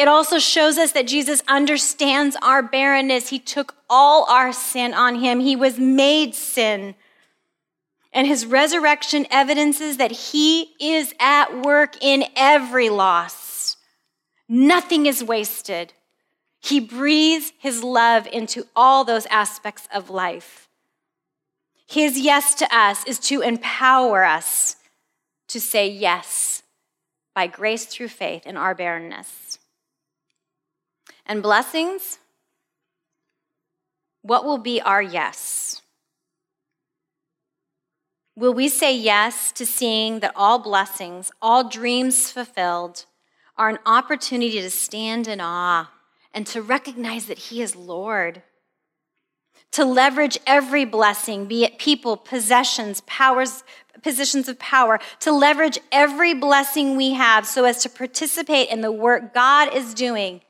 It 0.00 0.08
also 0.08 0.38
shows 0.38 0.78
us 0.78 0.92
that 0.92 1.06
Jesus 1.06 1.42
understands 1.46 2.34
our 2.40 2.62
barrenness. 2.62 3.28
He 3.28 3.38
took 3.38 3.74
all 3.90 4.24
our 4.30 4.50
sin 4.50 4.94
on 4.94 5.16
him, 5.16 5.40
he 5.40 5.54
was 5.54 5.78
made 5.78 6.34
sin. 6.34 6.94
And 8.10 8.26
his 8.26 8.46
resurrection 8.46 9.26
evidences 9.30 9.98
that 9.98 10.10
he 10.10 10.70
is 10.80 11.12
at 11.20 11.62
work 11.62 12.02
in 12.02 12.24
every 12.34 12.88
loss. 12.88 13.76
Nothing 14.48 15.04
is 15.04 15.22
wasted. 15.22 15.92
He 16.60 16.80
breathes 16.80 17.52
his 17.58 17.84
love 17.84 18.26
into 18.26 18.66
all 18.74 19.04
those 19.04 19.26
aspects 19.26 19.86
of 19.92 20.08
life. 20.08 20.66
His 21.86 22.18
yes 22.18 22.54
to 22.54 22.74
us 22.74 23.04
is 23.04 23.18
to 23.18 23.42
empower 23.42 24.24
us 24.24 24.76
to 25.48 25.60
say 25.60 25.90
yes 25.90 26.62
by 27.34 27.48
grace 27.48 27.84
through 27.84 28.08
faith 28.08 28.46
in 28.46 28.56
our 28.56 28.74
barrenness. 28.74 29.49
And 31.30 31.44
blessings, 31.44 32.18
what 34.22 34.44
will 34.44 34.58
be 34.58 34.80
our 34.80 35.00
yes? 35.00 35.80
Will 38.34 38.52
we 38.52 38.68
say 38.68 38.96
yes 38.96 39.52
to 39.52 39.64
seeing 39.64 40.18
that 40.20 40.32
all 40.34 40.58
blessings, 40.58 41.30
all 41.40 41.68
dreams 41.68 42.32
fulfilled, 42.32 43.04
are 43.56 43.68
an 43.68 43.78
opportunity 43.86 44.60
to 44.60 44.70
stand 44.70 45.28
in 45.28 45.40
awe 45.40 45.92
and 46.34 46.48
to 46.48 46.60
recognize 46.60 47.26
that 47.26 47.38
He 47.38 47.62
is 47.62 47.76
Lord? 47.76 48.42
To 49.70 49.84
leverage 49.84 50.36
every 50.48 50.84
blessing, 50.84 51.46
be 51.46 51.62
it 51.62 51.78
people, 51.78 52.16
possessions, 52.16 53.02
powers, 53.02 53.62
positions 54.02 54.48
of 54.48 54.58
power, 54.58 54.98
to 55.20 55.30
leverage 55.30 55.78
every 55.92 56.34
blessing 56.34 56.96
we 56.96 57.12
have 57.12 57.46
so 57.46 57.66
as 57.66 57.84
to 57.84 57.88
participate 57.88 58.68
in 58.68 58.80
the 58.80 58.90
work 58.90 59.32
God 59.32 59.72
is 59.72 59.94
doing 59.94 60.40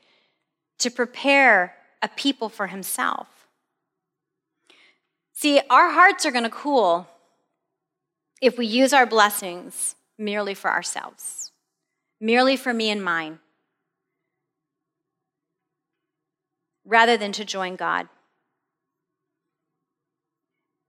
to 0.81 0.91
prepare 0.91 1.75
a 2.01 2.07
people 2.09 2.49
for 2.49 2.67
Himself. 2.67 3.47
See, 5.33 5.61
our 5.69 5.91
hearts 5.91 6.25
are 6.25 6.31
going 6.31 6.43
to 6.43 6.49
cool 6.49 7.07
if 8.41 8.57
we 8.57 8.65
use 8.65 8.91
our 8.93 9.05
blessings 9.05 9.95
merely 10.17 10.53
for 10.53 10.69
ourselves, 10.69 11.51
merely 12.19 12.55
for 12.57 12.73
me 12.73 12.89
and 12.89 13.03
mine, 13.03 13.39
rather 16.85 17.17
than 17.17 17.31
to 17.31 17.45
join 17.45 17.75
God. 17.75 18.07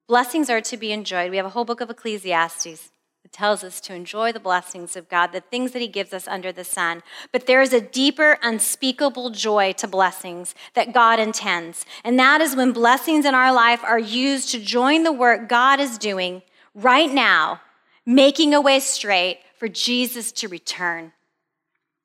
Blessings 0.08 0.50
are 0.50 0.60
to 0.60 0.76
be 0.76 0.92
enjoyed. 0.92 1.30
We 1.30 1.36
have 1.38 1.46
a 1.46 1.50
whole 1.50 1.64
book 1.64 1.80
of 1.80 1.88
Ecclesiastes 1.88 2.90
tells 3.32 3.64
us 3.64 3.80
to 3.80 3.94
enjoy 3.94 4.30
the 4.30 4.38
blessings 4.38 4.94
of 4.94 5.08
God, 5.08 5.32
the 5.32 5.40
things 5.40 5.72
that 5.72 5.80
He 5.80 5.88
gives 5.88 6.12
us 6.12 6.28
under 6.28 6.52
the 6.52 6.64
sun. 6.64 7.02
But 7.32 7.46
there 7.46 7.62
is 7.62 7.72
a 7.72 7.80
deeper, 7.80 8.38
unspeakable 8.42 9.30
joy 9.30 9.72
to 9.72 9.88
blessings 9.88 10.54
that 10.74 10.92
God 10.92 11.18
intends. 11.18 11.86
And 12.04 12.18
that 12.18 12.40
is 12.40 12.54
when 12.54 12.72
blessings 12.72 13.24
in 13.24 13.34
our 13.34 13.52
life 13.52 13.82
are 13.82 13.98
used 13.98 14.50
to 14.50 14.60
join 14.60 15.02
the 15.02 15.12
work 15.12 15.48
God 15.48 15.80
is 15.80 15.96
doing 15.96 16.42
right 16.74 17.10
now, 17.10 17.60
making 18.04 18.54
a 18.54 18.60
way 18.60 18.80
straight 18.80 19.40
for 19.56 19.66
Jesus 19.66 20.30
to 20.32 20.48
return, 20.48 21.12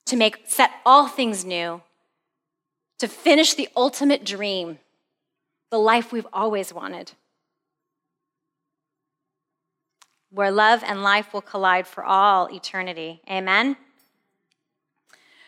to 0.06 0.16
make 0.16 0.44
set 0.46 0.72
all 0.86 1.08
things 1.08 1.44
new, 1.44 1.82
to 3.00 3.08
finish 3.08 3.54
the 3.54 3.68
ultimate 3.76 4.24
dream, 4.24 4.80
the 5.72 5.80
life 5.80 6.12
we've 6.12 6.28
always 6.32 6.74
wanted 6.74 7.12
where 10.38 10.52
love 10.52 10.84
and 10.84 11.02
life 11.02 11.34
will 11.34 11.42
collide 11.42 11.88
for 11.88 12.04
all 12.04 12.48
eternity. 12.54 13.22
Amen? 13.30 13.76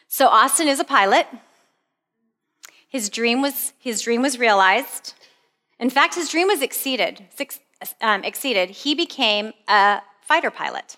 So, 0.07 0.27
Austin 0.27 0.67
is 0.67 0.79
a 0.79 0.83
pilot. 0.83 1.27
His 2.89 3.09
dream 3.09 3.41
was, 3.41 3.73
his 3.77 4.01
dream 4.01 4.23
was 4.23 4.39
realized. 4.39 5.13
In 5.79 5.91
fact, 5.91 6.15
his 6.15 6.29
dream 6.29 6.47
was 6.47 6.63
exceeded. 6.63 7.27
Um, 8.01 8.23
exceeded. 8.23 8.71
He 8.71 8.95
became 8.95 9.53
a 9.67 10.01
fighter 10.21 10.49
pilot. 10.49 10.97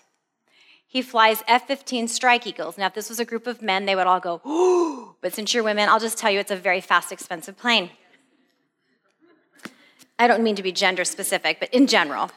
He 0.86 1.02
flies 1.02 1.42
F 1.46 1.66
15 1.66 2.08
Strike 2.08 2.46
Eagles. 2.46 2.78
Now, 2.78 2.86
if 2.86 2.94
this 2.94 3.10
was 3.10 3.20
a 3.20 3.24
group 3.24 3.46
of 3.46 3.60
men, 3.60 3.84
they 3.84 3.94
would 3.94 4.06
all 4.06 4.20
go, 4.20 4.40
Ooh! 4.46 5.16
but 5.20 5.34
since 5.34 5.52
you're 5.52 5.62
women, 5.62 5.90
I'll 5.90 6.00
just 6.00 6.16
tell 6.16 6.30
you 6.30 6.40
it's 6.40 6.50
a 6.50 6.56
very 6.56 6.80
fast, 6.80 7.12
expensive 7.12 7.58
plane. 7.58 7.90
I 10.18 10.26
don't 10.26 10.42
mean 10.42 10.56
to 10.56 10.62
be 10.62 10.72
gender 10.72 11.04
specific, 11.04 11.60
but 11.60 11.72
in 11.74 11.86
general. 11.86 12.30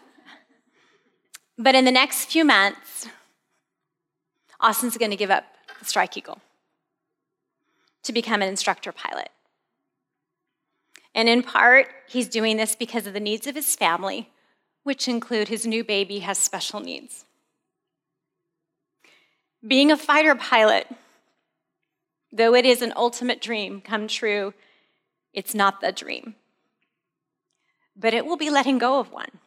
But 1.58 1.76
in 1.76 1.86
the 1.86 1.92
next 1.92 2.26
few 2.26 2.44
months, 2.44 3.08
Austin's 4.60 4.98
going 4.98 5.12
to 5.12 5.18
give 5.18 5.32
up 5.32 5.46
the 5.80 5.86
Strike 5.86 6.18
Eagle 6.18 6.40
to 8.04 8.14
become 8.14 8.42
an 8.42 8.50
instructor 8.50 8.92
pilot. 8.92 9.30
And 11.14 11.30
in 11.30 11.44
part, 11.44 11.88
he's 12.08 12.28
doing 12.28 12.58
this 12.58 12.76
because 12.76 13.08
of 13.08 13.14
the 13.14 13.20
needs 13.20 13.48
of 13.48 13.56
his 13.56 13.76
family, 13.76 14.30
which 14.84 15.08
include 15.08 15.48
his 15.48 15.66
new 15.66 15.84
baby 15.84 16.20
has 16.20 16.38
special 16.38 16.82
needs. 16.82 17.26
Being 19.66 19.92
a 19.92 19.98
fighter 19.98 20.36
pilot, 20.36 20.88
though 22.32 22.54
it 22.54 22.66
is 22.66 22.82
an 22.82 22.94
ultimate 22.96 23.42
dream 23.42 23.82
come 23.82 24.08
true, 24.08 24.54
it's 25.34 25.56
not 25.56 25.80
the 25.80 25.92
dream. 25.92 26.36
But 27.96 28.14
it 28.14 28.26
will 28.26 28.38
be 28.38 28.50
letting 28.50 28.78
go 28.78 29.00
of 29.00 29.12
one. 29.12 29.40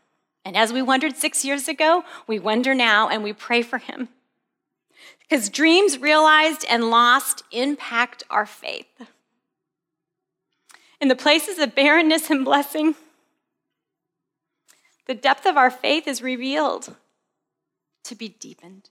And 0.48 0.56
as 0.56 0.72
we 0.72 0.80
wondered 0.80 1.14
six 1.14 1.44
years 1.44 1.68
ago, 1.68 2.04
we 2.26 2.38
wonder 2.38 2.74
now 2.74 3.10
and 3.10 3.22
we 3.22 3.34
pray 3.34 3.60
for 3.60 3.76
him. 3.76 4.08
Because 5.20 5.50
dreams 5.50 5.98
realized 5.98 6.64
and 6.70 6.88
lost 6.88 7.42
impact 7.52 8.24
our 8.30 8.46
faith. 8.46 8.86
In 11.02 11.08
the 11.08 11.14
places 11.14 11.58
of 11.58 11.74
barrenness 11.74 12.30
and 12.30 12.46
blessing, 12.46 12.94
the 15.06 15.14
depth 15.14 15.44
of 15.44 15.58
our 15.58 15.70
faith 15.70 16.08
is 16.08 16.22
revealed 16.22 16.96
to 18.04 18.14
be 18.14 18.30
deepened. 18.30 18.88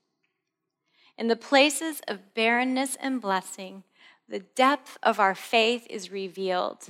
In 1.18 1.28
the 1.28 1.36
places 1.36 2.04
of 2.08 2.36
barrenness 2.36 2.96
and 3.02 3.20
blessing, 3.20 3.84
the 4.30 4.42
depth 4.42 5.00
of 5.02 5.20
our 5.20 5.34
faith 5.34 5.88
is 5.90 6.12
revealed 6.12 6.90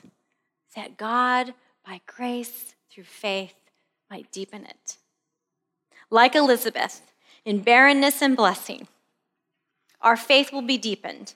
that 0.76 0.98
God, 0.98 1.54
by 1.86 2.02
grace 2.06 2.76
through 2.92 3.06
faith, 3.06 3.56
might 4.10 4.32
deepen 4.32 4.66
it. 4.66 4.98
Like 6.10 6.36
Elizabeth, 6.36 7.12
in 7.46 7.62
barrenness 7.62 8.22
and 8.22 8.36
blessing, 8.36 8.88
our 10.02 10.18
faith 10.18 10.52
will 10.52 10.62
be 10.62 10.78
deepened 10.78 11.34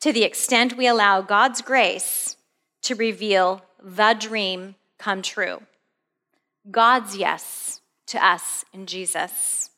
to 0.00 0.12
the 0.12 0.24
extent 0.24 0.76
we 0.76 0.86
allow 0.86 1.20
God's 1.20 1.60
grace 1.60 2.36
to 2.82 2.94
reveal 2.94 3.62
the 3.82 4.14
dream 4.18 4.74
come 4.98 5.22
true. 5.22 5.62
God's 6.70 7.16
yes 7.16 7.80
to 8.06 8.24
us 8.24 8.64
in 8.72 8.86
Jesus. 8.86 9.70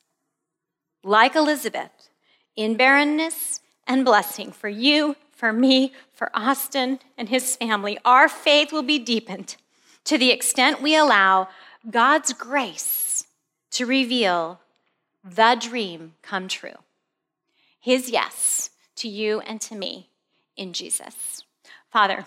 Like 1.02 1.34
Elizabeth, 1.34 2.10
in 2.56 2.76
barrenness 2.76 3.60
and 3.86 4.04
blessing 4.04 4.52
for 4.52 4.68
you, 4.68 5.16
for 5.32 5.52
me, 5.52 5.92
for 6.12 6.30
Austin 6.34 6.98
and 7.16 7.28
his 7.28 7.56
family. 7.56 7.98
Our 8.04 8.28
faith 8.28 8.72
will 8.72 8.82
be 8.82 8.98
deepened 8.98 9.56
to 10.04 10.18
the 10.18 10.30
extent 10.30 10.82
we 10.82 10.96
allow 10.96 11.48
God's 11.88 12.32
grace 12.32 13.26
to 13.72 13.86
reveal 13.86 14.60
the 15.24 15.56
dream 15.60 16.14
come 16.22 16.48
true. 16.48 16.76
His 17.80 18.10
yes 18.10 18.70
to 18.96 19.08
you 19.08 19.40
and 19.40 19.60
to 19.62 19.74
me 19.74 20.10
in 20.56 20.72
Jesus. 20.72 21.44
Father, 21.90 22.26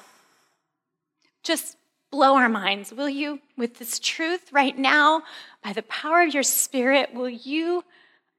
just 1.43 1.78
blow 2.12 2.36
our 2.36 2.49
minds, 2.49 2.91
will 2.91 3.10
you, 3.10 3.39
with 3.58 3.78
this 3.78 3.99
truth 3.99 4.51
right 4.51 4.78
now? 4.78 5.24
By 5.64 5.74
the 5.74 5.84
power 5.84 6.22
of 6.22 6.34
your 6.34 6.43
Spirit, 6.43 7.14
will 7.14 7.30
you 7.30 7.84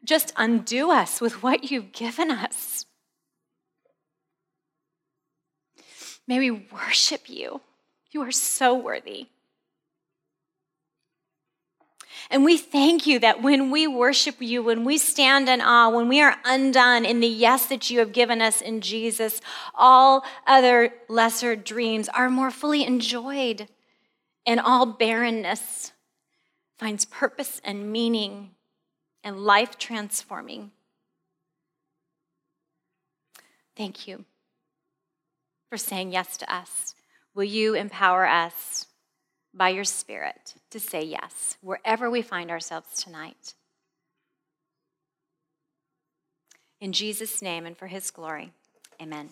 just 0.05 0.33
undo 0.37 0.91
us 0.91 1.21
with 1.21 1.43
what 1.43 1.71
you've 1.71 1.93
given 1.93 2.31
us? 2.31 2.87
May 6.27 6.39
we 6.39 6.51
worship 6.51 7.29
you. 7.29 7.61
You 8.11 8.23
are 8.23 8.33
so 8.33 8.75
worthy. 8.75 9.27
And 12.31 12.45
we 12.45 12.57
thank 12.57 13.07
you 13.07 13.19
that 13.21 13.43
when 13.43 13.71
we 13.71 13.87
worship 13.87 14.37
you, 14.41 14.63
when 14.63 14.85
we 14.85 14.99
stand 14.99 15.49
in 15.49 15.61
awe, 15.61 15.91
when 15.91 16.09
we 16.09 16.21
are 16.21 16.37
undone 16.45 17.05
in 17.05 17.21
the 17.21 17.29
yes 17.29 17.67
that 17.67 17.91
you 17.91 17.99
have 17.99 18.13
given 18.13 18.41
us 18.41 18.61
in 18.61 18.81
Jesus, 18.81 19.41
all 19.75 20.25
other 20.47 20.95
lesser 21.09 21.55
dreams 21.55 22.09
are 22.09 22.31
more 22.31 22.51
fully 22.51 22.85
enjoyed, 22.85 23.69
and 24.47 24.59
all 24.61 24.87
barrenness 24.87 25.93
finds 26.79 27.05
purpose 27.05 27.61
and 27.65 27.93
meaning 27.93 28.51
and 29.23 29.39
life 29.39 29.79
transforming. 29.79 30.71
Thank 33.77 34.07
you 34.07 34.25
for 35.69 35.77
saying 35.77 36.13
yes 36.13 36.37
to 36.39 36.55
us. 36.55 36.95
Will 37.35 37.45
you 37.45 37.75
empower 37.75 38.27
us? 38.27 38.87
By 39.57 39.69
your 39.71 39.85
Spirit 39.85 40.55
to 40.71 40.81
say 40.81 41.03
yes 41.03 41.57
wherever 41.61 42.11
we 42.11 42.23
find 42.23 42.51
ourselves 42.51 43.03
tonight. 43.03 43.55
In 46.81 46.93
Jesus' 46.93 47.41
name 47.41 47.65
and 47.65 47.77
for 47.77 47.87
his 47.87 48.11
glory, 48.11 48.53
amen. 49.01 49.31